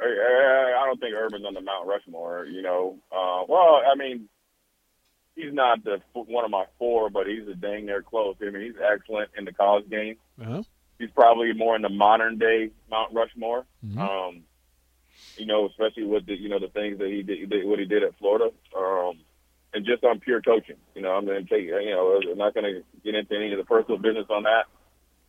I, 0.00 0.72
I 0.82 0.86
don't 0.86 0.98
think 0.98 1.14
Urban's 1.14 1.44
on 1.44 1.52
the 1.52 1.60
Mount 1.60 1.86
Rushmore. 1.86 2.46
You 2.46 2.62
know, 2.62 2.96
uh, 3.12 3.44
well, 3.46 3.82
I 3.86 3.94
mean, 3.94 4.28
he's 5.36 5.52
not 5.52 5.84
the 5.84 6.00
one 6.12 6.44
of 6.44 6.50
my 6.50 6.64
four, 6.78 7.10
but 7.10 7.26
he's 7.26 7.46
a 7.48 7.54
dang 7.54 7.86
near 7.86 8.02
close. 8.02 8.36
I 8.40 8.50
mean, 8.50 8.62
he's 8.62 8.80
excellent 8.82 9.30
in 9.38 9.44
the 9.44 9.52
college 9.52 9.88
game. 9.88 10.16
Uh-huh. 10.40 10.62
He's 10.98 11.10
probably 11.10 11.52
more 11.52 11.76
in 11.76 11.82
the 11.82 11.88
modern 11.88 12.38
day 12.38 12.70
Mount 12.90 13.12
Rushmore. 13.14 13.64
Mm-hmm. 13.84 13.98
Um, 13.98 14.42
you 15.36 15.46
know, 15.46 15.66
especially 15.68 16.04
with 16.04 16.26
the 16.26 16.34
you 16.34 16.48
know 16.48 16.58
the 16.58 16.68
things 16.68 16.98
that 16.98 17.08
he 17.08 17.22
did, 17.22 17.64
what 17.66 17.78
he 17.78 17.84
did 17.84 18.02
at 18.02 18.18
Florida, 18.18 18.50
um, 18.76 19.20
and 19.72 19.86
just 19.86 20.02
on 20.02 20.18
pure 20.18 20.42
coaching. 20.42 20.76
You 20.94 21.02
know, 21.02 21.12
I'm 21.12 21.24
going 21.24 21.46
to 21.46 21.48
take 21.48 21.66
you 21.66 21.90
know, 21.90 22.20
I'm 22.32 22.38
not 22.38 22.54
going 22.54 22.64
to 22.64 22.82
get 23.04 23.14
into 23.14 23.36
any 23.36 23.52
of 23.52 23.58
the 23.58 23.64
personal 23.64 23.98
business 23.98 24.26
on 24.30 24.42
that 24.42 24.64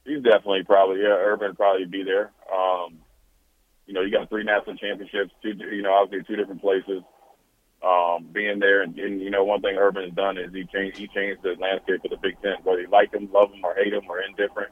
he's 0.08 0.24
definitely 0.24 0.64
probably 0.64 1.02
yeah. 1.02 1.20
Urban 1.20 1.56
probably 1.56 1.86
be 1.86 2.04
there. 2.04 2.32
Um, 2.52 3.00
you 3.86 3.94
know, 3.94 4.02
you 4.02 4.12
got 4.12 4.30
three 4.30 4.44
national 4.44 4.78
championships, 4.78 5.34
two 5.44 5.54
you 5.72 5.84
know 5.84 5.94
obviously 5.94 6.26
two 6.26 6.36
different 6.40 6.62
places. 6.62 7.04
Um, 7.84 8.30
being 8.32 8.58
there 8.60 8.82
and, 8.82 8.98
and 8.98 9.22
you 9.22 9.30
know 9.30 9.44
one 9.44 9.62
thing 9.62 9.78
Urban 9.78 10.06
has 10.06 10.14
done 10.14 10.38
is 10.38 10.52
he 10.52 10.66
changed 10.66 10.98
he 10.98 11.08
changed 11.08 11.44
the 11.44 11.56
landscape 11.60 12.04
of 12.04 12.10
the 12.10 12.18
Big 12.18 12.42
Ten. 12.42 12.56
Whether 12.64 12.82
you 12.82 12.90
like 12.90 13.14
him, 13.14 13.30
love 13.32 13.54
him, 13.54 13.64
or 13.64 13.76
hate 13.76 13.94
him, 13.94 14.04
or 14.10 14.20
indifferent, 14.22 14.72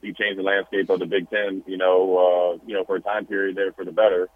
he 0.00 0.14
changed 0.14 0.38
the 0.38 0.42
landscape 0.42 0.88
of 0.88 0.98
the 0.98 1.06
Big 1.06 1.28
Ten. 1.28 1.62
You 1.66 1.76
know, 1.76 2.16
uh, 2.16 2.64
you 2.66 2.74
know 2.74 2.84
for 2.84 2.96
a 2.96 3.00
time 3.00 3.26
period 3.26 3.56
there 3.56 3.72
for 3.72 3.84
the 3.84 3.92
better. 3.92 4.28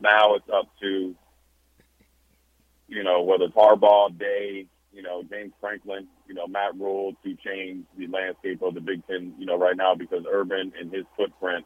Now 0.00 0.36
it's 0.36 0.48
up 0.54 0.68
to 0.80 1.16
you 2.86 3.02
know 3.02 3.22
whether 3.22 3.46
it's 3.46 3.54
Harbaugh, 3.54 4.16
Day, 4.16 4.66
you 4.92 5.02
know, 5.02 5.22
James 5.30 5.52
Franklin, 5.60 6.08
you 6.26 6.34
know, 6.34 6.46
Matt 6.46 6.74
Rhule 6.76 7.14
to 7.24 7.36
change 7.36 7.84
the 7.96 8.06
landscape 8.08 8.62
of 8.62 8.74
the 8.74 8.80
Big 8.80 9.06
Ten, 9.06 9.34
you 9.38 9.46
know, 9.46 9.56
right 9.56 9.76
now 9.76 9.94
because 9.94 10.24
Urban 10.30 10.72
and 10.78 10.92
his 10.92 11.04
footprint 11.16 11.64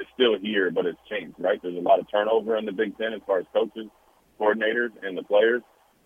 is 0.00 0.06
still 0.14 0.38
here, 0.40 0.70
but 0.70 0.86
it's 0.86 0.98
changed, 1.08 1.36
right? 1.38 1.60
There's 1.62 1.76
a 1.76 1.80
lot 1.80 2.00
of 2.00 2.10
turnover 2.10 2.56
in 2.56 2.64
the 2.64 2.72
Big 2.72 2.96
Ten 2.98 3.12
as 3.12 3.20
far 3.26 3.38
as 3.38 3.46
coaches, 3.52 3.86
coordinators, 4.40 4.90
and 5.02 5.16
the 5.16 5.22
players. 5.22 5.62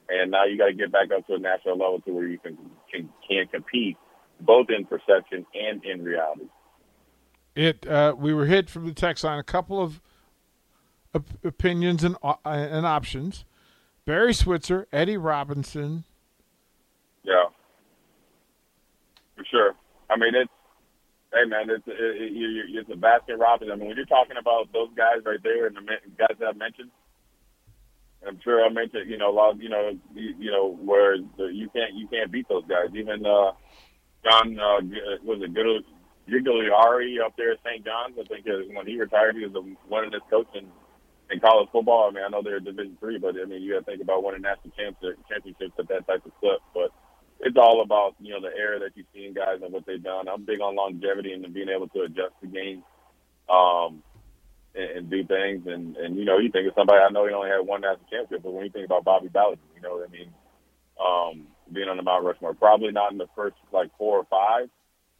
And 0.08 0.30
now 0.30 0.44
you 0.44 0.56
got 0.56 0.66
to 0.66 0.72
get 0.72 0.90
back 0.90 1.08
up 1.16 1.26
to 1.26 1.34
a 1.34 1.38
national 1.38 1.76
level 1.76 2.00
to 2.00 2.10
where 2.12 2.26
you 2.26 2.38
can, 2.38 2.56
can, 2.92 3.10
can 3.28 3.46
compete 3.48 3.96
both 4.40 4.68
in 4.70 4.86
perception 4.86 5.44
and 5.54 5.84
in 5.84 6.02
reality. 6.02 6.48
It 7.54 7.86
uh, 7.86 8.14
we 8.16 8.32
were 8.32 8.46
hit 8.46 8.70
from 8.70 8.86
the 8.86 8.94
text 8.94 9.24
line 9.24 9.38
a 9.38 9.42
couple 9.42 9.82
of 9.82 10.00
op- 11.14 11.44
opinions 11.44 12.04
and 12.04 12.16
uh, 12.22 12.34
and 12.44 12.86
options 12.86 13.44
Barry 14.08 14.32
Switzer, 14.32 14.86
Eddie 14.90 15.18
Robinson. 15.18 16.04
Yeah, 17.24 17.44
for 19.36 19.44
sure. 19.50 19.74
I 20.08 20.16
mean, 20.16 20.34
it's 20.34 20.50
hey 21.34 21.44
man, 21.46 21.68
it's 21.68 21.86
it, 21.86 21.92
it, 21.92 22.70
it's 22.72 22.88
a 22.90 22.94
Baskin 22.94 23.38
Robbins. 23.38 23.70
I 23.70 23.76
mean, 23.76 23.88
when 23.88 23.96
you're 23.96 24.06
talking 24.06 24.36
about 24.40 24.72
those 24.72 24.88
guys 24.96 25.20
right 25.26 25.42
there 25.42 25.66
and 25.66 25.76
the 25.76 25.82
guys 26.16 26.38
that 26.40 26.46
I 26.46 26.52
mentioned, 26.52 26.90
I'm 28.26 28.38
sure 28.42 28.64
I 28.64 28.68
mentioned 28.68 29.10
you 29.10 29.18
know 29.18 29.30
a 29.30 29.36
lot. 29.36 29.60
You 29.60 29.68
know, 29.68 29.92
you, 30.14 30.34
you 30.38 30.50
know 30.50 30.76
where 30.76 31.16
the, 31.36 31.44
you 31.44 31.68
can't 31.70 31.94
you 31.94 32.08
can't 32.08 32.30
beat 32.30 32.48
those 32.48 32.64
guys. 32.68 32.94
Even 32.94 33.24
uh, 33.24 33.52
John 34.24 34.58
uh, 34.58 34.80
was 35.22 35.40
it 35.42 35.54
good 35.54 35.84
Gagliardi 36.28 37.20
up 37.24 37.34
there 37.36 37.52
at 37.52 37.58
St. 37.64 37.84
John's. 37.84 38.16
I 38.20 38.24
think 38.24 38.46
uh, 38.46 38.68
when 38.74 38.86
he 38.86 38.98
retired, 38.98 39.36
he 39.36 39.46
was 39.46 39.52
one 39.88 40.04
of 40.04 40.12
the 40.12 40.18
winningest 40.18 40.30
coach 40.30 40.48
in, 40.54 40.66
in 41.30 41.40
college 41.40 41.68
football. 41.72 42.08
I 42.08 42.12
mean, 42.12 42.24
I 42.24 42.28
know 42.28 42.42
they're 42.42 42.60
Division 42.60 42.96
three, 43.00 43.18
but 43.18 43.34
I 43.40 43.44
mean, 43.44 43.62
you 43.62 43.74
got 43.74 43.80
to 43.80 43.84
think 43.84 44.02
about 44.02 44.22
winning 44.22 44.42
national 44.42 44.72
championships 44.76 45.74
at 45.78 45.88
that 45.88 46.06
type 46.06 46.24
of 46.26 46.32
clip. 46.40 46.60
But 46.74 46.90
it's 47.40 47.56
all 47.56 47.82
about 47.82 48.16
you 48.20 48.32
know 48.32 48.40
the 48.40 48.54
era 48.54 48.78
that 48.80 48.96
you 48.96 49.04
see 49.14 49.26
in 49.26 49.34
guys 49.34 49.60
and 49.62 49.72
what 49.72 49.86
they've 49.86 50.02
done. 50.02 50.28
I'm 50.28 50.44
big 50.44 50.60
on 50.60 50.76
longevity 50.76 51.32
and 51.32 51.52
being 51.52 51.68
able 51.68 51.88
to 51.88 52.02
adjust 52.02 52.34
the 52.42 52.48
game, 52.48 52.82
um, 53.48 54.02
and, 54.78 54.90
and 54.96 55.10
do 55.10 55.24
things. 55.24 55.66
And 55.66 55.96
and 55.96 56.16
you 56.16 56.24
know, 56.24 56.38
you 56.38 56.50
think 56.50 56.68
of 56.68 56.74
somebody 56.76 57.00
I 57.02 57.10
know 57.10 57.26
he 57.26 57.34
only 57.34 57.50
had 57.50 57.66
one 57.66 57.82
national 57.82 58.06
championship, 58.10 58.42
but 58.44 58.52
when 58.52 58.64
you 58.64 58.70
think 58.70 58.86
about 58.86 59.04
Bobby 59.04 59.28
Bowden, 59.28 59.58
you 59.74 59.82
know 59.82 59.96
what 59.98 60.08
I 60.08 60.12
mean. 60.12 60.30
Um, 60.98 61.46
being 61.72 61.88
on 61.88 61.96
the 61.96 62.02
Mount 62.02 62.24
Rushmore, 62.24 62.54
probably 62.54 62.92
not 62.92 63.12
in 63.12 63.18
the 63.18 63.28
first 63.36 63.56
like 63.72 63.90
four 63.98 64.18
or 64.18 64.26
five, 64.30 64.68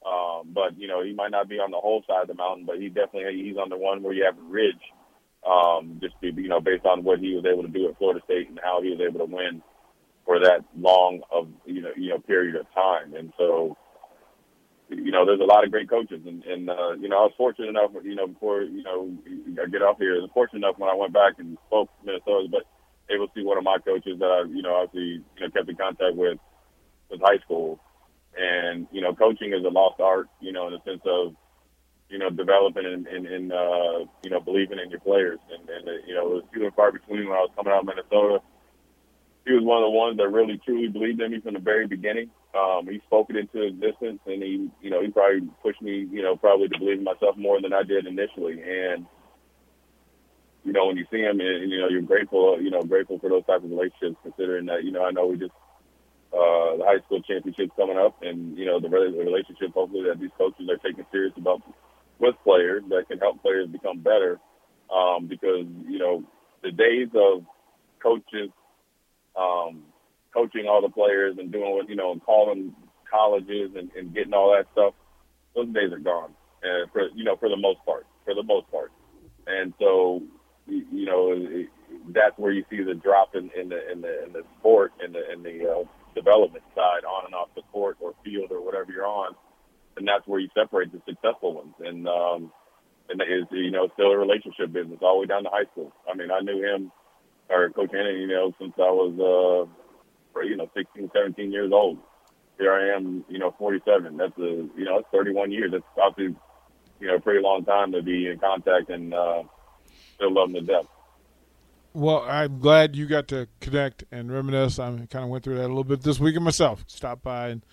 um, 0.06 0.50
but 0.54 0.78
you 0.78 0.88
know, 0.88 1.02
he 1.02 1.12
might 1.12 1.30
not 1.30 1.48
be 1.48 1.56
on 1.58 1.70
the 1.70 1.78
whole 1.78 2.02
side 2.06 2.22
of 2.22 2.28
the 2.28 2.34
mountain, 2.34 2.66
but 2.66 2.80
he 2.80 2.88
definitely 2.88 3.42
he's 3.42 3.58
on 3.58 3.68
the 3.68 3.76
one 3.76 4.02
where 4.02 4.14
you 4.14 4.24
have 4.24 4.38
a 4.38 4.50
ridge. 4.50 4.82
Um, 5.46 5.98
just 6.02 6.20
be, 6.20 6.32
you 6.36 6.48
know, 6.48 6.60
based 6.60 6.84
on 6.84 7.04
what 7.04 7.20
he 7.20 7.34
was 7.34 7.44
able 7.44 7.62
to 7.62 7.68
do 7.68 7.88
at 7.88 7.96
Florida 7.98 8.20
State 8.24 8.48
and 8.48 8.60
how 8.62 8.82
he 8.82 8.90
was 8.90 9.00
able 9.00 9.20
to 9.20 9.32
win 9.32 9.62
for 10.24 10.40
that 10.40 10.62
long 10.76 11.22
of 11.30 11.48
you 11.64 11.80
know 11.80 11.90
you 11.96 12.10
know 12.10 12.18
period 12.18 12.56
of 12.56 12.66
time. 12.74 13.14
And 13.14 13.32
so, 13.38 13.76
you 14.88 15.10
know, 15.10 15.26
there's 15.26 15.40
a 15.40 15.44
lot 15.44 15.64
of 15.64 15.70
great 15.70 15.88
coaches, 15.88 16.20
and, 16.26 16.42
and 16.44 16.70
uh, 16.70 16.92
you 16.92 17.08
know, 17.08 17.18
I 17.18 17.24
was 17.28 17.34
fortunate 17.36 17.68
enough, 17.68 17.90
you 18.02 18.14
know, 18.14 18.26
before 18.26 18.62
you 18.62 18.82
know 18.82 19.12
I 19.60 19.66
get 19.68 19.82
off 19.82 19.98
here, 19.98 20.16
I 20.16 20.20
was 20.20 20.30
fortunate 20.32 20.60
enough 20.60 20.78
when 20.78 20.90
I 20.90 20.94
went 20.94 21.12
back 21.12 21.34
and 21.38 21.58
spoke 21.66 21.88
to 22.00 22.06
Minnesota, 22.06 22.48
but 22.50 22.64
able 23.10 23.26
to 23.26 23.32
see 23.34 23.44
one 23.44 23.58
of 23.58 23.64
my 23.64 23.78
coaches 23.78 24.18
that 24.18 24.26
I, 24.26 24.48
you 24.48 24.62
know, 24.62 24.74
obviously, 24.74 25.24
you 25.24 25.40
know, 25.40 25.50
kept 25.50 25.68
in 25.68 25.76
contact 25.76 26.16
with 26.16 26.38
with 27.10 27.20
high 27.20 27.38
school 27.38 27.80
and, 28.36 28.86
you 28.92 29.00
know, 29.00 29.14
coaching 29.14 29.52
is 29.52 29.64
a 29.64 29.68
lost 29.68 30.00
art, 30.00 30.28
you 30.40 30.52
know, 30.52 30.68
in 30.68 30.74
the 30.74 30.82
sense 30.84 31.02
of, 31.06 31.34
you 32.08 32.18
know, 32.18 32.30
developing 32.30 32.86
and, 32.86 33.06
and, 33.06 33.26
and 33.26 33.52
uh, 33.52 33.98
you 34.22 34.30
know, 34.30 34.40
believing 34.40 34.78
in 34.78 34.90
your 34.90 35.00
players. 35.00 35.38
And, 35.50 35.68
and 35.68 35.88
uh, 35.88 35.92
you 36.06 36.14
know, 36.14 36.26
it 36.26 36.34
was 36.34 36.44
few 36.52 36.64
and 36.64 36.74
far 36.74 36.92
between 36.92 37.28
when 37.28 37.36
I 37.36 37.40
was 37.40 37.50
coming 37.56 37.72
out 37.72 37.80
of 37.80 37.86
Minnesota. 37.86 38.38
He 39.46 39.52
was 39.52 39.64
one 39.64 39.82
of 39.82 39.86
the 39.86 39.96
ones 39.96 40.16
that 40.18 40.28
really 40.28 40.60
truly 40.64 40.88
believed 40.88 41.20
in 41.20 41.32
me 41.32 41.40
from 41.40 41.54
the 41.54 41.60
very 41.60 41.86
beginning. 41.86 42.30
Um, 42.54 42.88
he 42.88 43.00
spoke 43.06 43.28
it 43.30 43.36
into 43.36 43.62
existence, 43.62 44.20
and 44.26 44.42
he, 44.42 44.70
you 44.80 44.90
know, 44.90 45.02
he 45.02 45.08
probably 45.08 45.48
pushed 45.62 45.82
me, 45.82 46.06
you 46.10 46.22
know, 46.22 46.36
probably 46.36 46.68
to 46.68 46.78
believe 46.78 46.98
in 46.98 47.04
myself 47.04 47.36
more 47.36 47.60
than 47.60 47.72
I 47.72 47.82
did 47.82 48.06
initially. 48.06 48.62
And 48.62 49.06
you 50.64 50.72
know, 50.72 50.86
when 50.86 50.96
you 50.96 51.06
see 51.10 51.18
him, 51.20 51.40
and 51.40 51.70
you 51.70 51.78
know, 51.80 51.88
you're 51.88 52.02
grateful, 52.02 52.60
you 52.60 52.70
know, 52.70 52.82
grateful 52.82 53.18
for 53.18 53.30
those 53.30 53.44
type 53.46 53.64
of 53.64 53.70
relationships. 53.70 54.16
Considering 54.22 54.66
that, 54.66 54.84
you 54.84 54.92
know, 54.92 55.04
I 55.04 55.10
know 55.10 55.26
we 55.26 55.38
just 55.38 55.52
uh, 56.32 56.76
the 56.76 56.84
high 56.84 57.00
school 57.06 57.22
championship 57.22 57.70
coming 57.76 57.96
up, 57.96 58.16
and 58.22 58.56
you 58.56 58.66
know 58.66 58.80
the 58.80 58.88
relationship 58.88 59.72
hopefully 59.72 60.04
that 60.08 60.20
these 60.20 60.30
coaches 60.36 60.68
are 60.68 60.76
taking 60.76 61.06
serious 61.10 61.32
about 61.36 61.62
with 62.18 62.34
players 62.44 62.82
that 62.88 63.08
can 63.08 63.18
help 63.18 63.40
players 63.40 63.68
become 63.68 64.00
better. 64.00 64.38
Um, 64.92 65.26
because 65.26 65.66
you 65.86 65.98
know 65.98 66.24
the 66.62 66.72
days 66.72 67.08
of 67.14 67.44
coaches 68.02 68.50
um, 69.36 69.84
coaching 70.38 70.68
all 70.68 70.80
the 70.80 70.88
players 70.88 71.36
and 71.38 71.50
doing 71.50 71.72
what 71.74 71.88
you 71.88 71.96
know 71.96 72.12
and 72.12 72.22
calling 72.22 72.74
colleges 73.10 73.70
and, 73.76 73.90
and 73.96 74.14
getting 74.14 74.34
all 74.34 74.52
that 74.52 74.66
stuff, 74.72 74.94
those 75.54 75.72
days 75.74 75.92
are 75.92 75.98
gone. 75.98 76.32
And 76.62 76.90
for 76.92 77.08
you 77.14 77.24
know 77.24 77.36
for 77.36 77.48
the 77.48 77.56
most 77.56 77.80
part, 77.84 78.06
for 78.24 78.34
the 78.34 78.42
most 78.42 78.70
part, 78.70 78.92
and 79.46 79.72
so 79.78 80.22
you 80.66 81.06
know 81.06 81.34
that's 82.14 82.36
where 82.36 82.52
you 82.52 82.64
see 82.70 82.82
the 82.82 82.94
drop 82.94 83.34
in, 83.34 83.50
in 83.58 83.68
the 83.68 83.80
in 83.90 84.00
the 84.00 84.24
in 84.24 84.32
the 84.32 84.42
sport 84.58 84.92
and 85.00 85.14
the 85.14 85.32
in 85.32 85.42
the 85.42 85.70
uh, 85.70 85.84
development 86.14 86.64
side 86.74 87.04
on 87.04 87.26
and 87.26 87.34
off 87.34 87.48
the 87.54 87.62
court 87.72 87.96
or 88.00 88.14
field 88.24 88.50
or 88.50 88.64
whatever 88.64 88.92
you're 88.92 89.06
on, 89.06 89.34
and 89.96 90.06
that's 90.06 90.26
where 90.26 90.40
you 90.40 90.48
separate 90.54 90.92
the 90.92 91.00
successful 91.06 91.54
ones. 91.54 91.74
And 91.80 92.08
um, 92.08 92.52
and 93.08 93.22
it's 93.22 93.50
you 93.52 93.70
know 93.70 93.88
still 93.94 94.12
a 94.12 94.18
relationship 94.18 94.72
business 94.72 94.98
all 95.00 95.16
the 95.16 95.20
way 95.20 95.26
down 95.26 95.44
to 95.44 95.50
high 95.50 95.70
school. 95.72 95.92
I 96.10 96.16
mean, 96.16 96.30
I 96.30 96.40
knew 96.40 96.62
him 96.62 96.90
or 97.48 97.70
Coach 97.70 97.90
Henning, 97.92 98.20
you 98.20 98.28
know, 98.28 98.52
since 98.60 98.74
I 98.76 98.90
was 98.90 99.14
uh, 99.16 99.87
you 100.44 100.56
know 100.56 100.68
16, 100.76 101.10
17 101.14 101.52
years 101.52 101.72
old. 101.72 101.98
Here 102.58 102.72
I 102.72 102.96
am, 102.96 103.24
you 103.28 103.38
know, 103.38 103.54
47. 103.58 104.16
That's 104.16 104.36
a 104.38 104.40
you 104.40 104.84
know, 104.84 104.96
that's 104.96 105.08
31 105.12 105.52
years. 105.52 105.70
That's 105.72 105.84
obviously 106.02 106.36
you 107.00 107.06
know 107.06 107.16
a 107.16 107.20
pretty 107.20 107.42
long 107.42 107.64
time 107.64 107.92
to 107.92 108.02
be 108.02 108.28
in 108.28 108.38
contact 108.38 108.90
and 108.90 109.14
uh, 109.14 109.42
still 110.14 110.32
love 110.32 110.52
them 110.52 110.66
to 110.66 110.72
death. 110.72 110.86
Well, 111.94 112.24
I'm 112.28 112.58
glad 112.58 112.96
you 112.96 113.06
got 113.06 113.28
to 113.28 113.48
connect 113.60 114.04
and 114.12 114.30
reminisce. 114.30 114.78
I 114.78 114.90
kind 115.10 115.24
of 115.24 115.28
went 115.28 115.44
through 115.44 115.56
that 115.56 115.66
a 115.66 115.68
little 115.68 115.84
bit 115.84 116.02
this 116.02 116.20
weekend 116.20 116.44
myself. 116.44 116.84
Stopped 116.86 117.22
by 117.22 117.48
and 117.48 117.64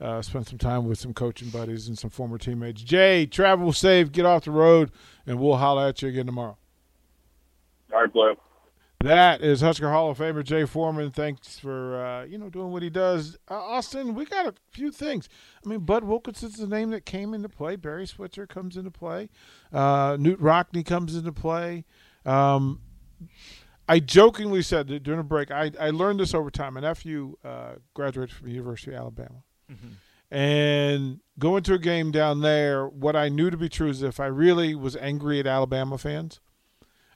uh, 0.00 0.22
spent 0.22 0.48
some 0.48 0.58
time 0.58 0.86
with 0.86 0.98
some 0.98 1.12
coaching 1.12 1.50
buddies 1.50 1.88
and 1.88 1.98
some 1.98 2.10
former 2.10 2.38
teammates. 2.38 2.82
Jay, 2.82 3.26
travel 3.26 3.72
safe, 3.72 4.10
get 4.10 4.24
off 4.26 4.44
the 4.44 4.50
road, 4.50 4.90
and 5.26 5.38
we'll 5.38 5.56
holler 5.56 5.88
at 5.88 6.02
you 6.02 6.08
again 6.08 6.26
tomorrow. 6.26 6.56
All 7.92 8.00
right, 8.00 8.12
Blue. 8.12 8.34
That 9.00 9.42
is 9.42 9.60
Husker 9.60 9.90
Hall 9.90 10.10
of 10.10 10.18
Famer 10.18 10.42
Jay 10.42 10.64
Foreman. 10.64 11.12
Thanks 11.12 11.56
for 11.56 12.04
uh, 12.04 12.24
you 12.24 12.36
know 12.36 12.50
doing 12.50 12.72
what 12.72 12.82
he 12.82 12.90
does. 12.90 13.38
Uh, 13.48 13.54
Austin, 13.54 14.14
we 14.14 14.24
got 14.24 14.46
a 14.46 14.54
few 14.72 14.90
things. 14.90 15.28
I 15.64 15.68
mean, 15.68 15.80
Bud 15.80 16.02
Wilkinson's 16.02 16.56
the 16.56 16.66
name 16.66 16.90
that 16.90 17.06
came 17.06 17.32
into 17.32 17.48
play. 17.48 17.76
Barry 17.76 18.06
Switzer 18.06 18.46
comes 18.46 18.76
into 18.76 18.90
play. 18.90 19.30
Uh, 19.72 20.16
Knute 20.16 20.40
Rockne 20.40 20.84
comes 20.84 21.14
into 21.14 21.30
play. 21.30 21.84
Um, 22.26 22.80
I 23.88 24.00
jokingly 24.00 24.62
said 24.62 24.88
that 24.88 25.04
during 25.04 25.20
a 25.20 25.24
break, 25.24 25.52
I, 25.52 25.70
I 25.80 25.90
learned 25.90 26.18
this 26.18 26.34
over 26.34 26.50
time. 26.50 26.74
My 26.74 26.80
nephew 26.80 27.36
uh, 27.44 27.74
graduated 27.94 28.34
from 28.34 28.48
the 28.48 28.52
University 28.52 28.92
of 28.92 28.98
Alabama. 28.98 29.44
Mm-hmm. 29.72 30.34
And 30.36 31.20
going 31.38 31.62
to 31.62 31.74
a 31.74 31.78
game 31.78 32.10
down 32.10 32.40
there, 32.40 32.86
what 32.86 33.16
I 33.16 33.28
knew 33.28 33.48
to 33.48 33.56
be 33.56 33.68
true 33.68 33.88
is 33.88 34.02
if 34.02 34.20
I 34.20 34.26
really 34.26 34.74
was 34.74 34.96
angry 34.96 35.38
at 35.40 35.46
Alabama 35.46 35.96
fans, 35.96 36.40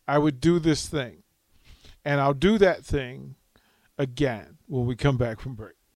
I 0.09 0.19
would 0.19 0.41
do 0.41 0.59
this 0.59 0.89
thing. 0.89 1.22
And 2.05 2.21
I'll 2.21 2.35
do 2.35 2.59
that 2.59 2.85
thing 2.85 3.37
again 3.99 4.59
when 4.67 4.87
we 4.87 4.97
come 4.97 5.17
back 5.17 5.41
from 5.41 5.55
break. 5.55 5.77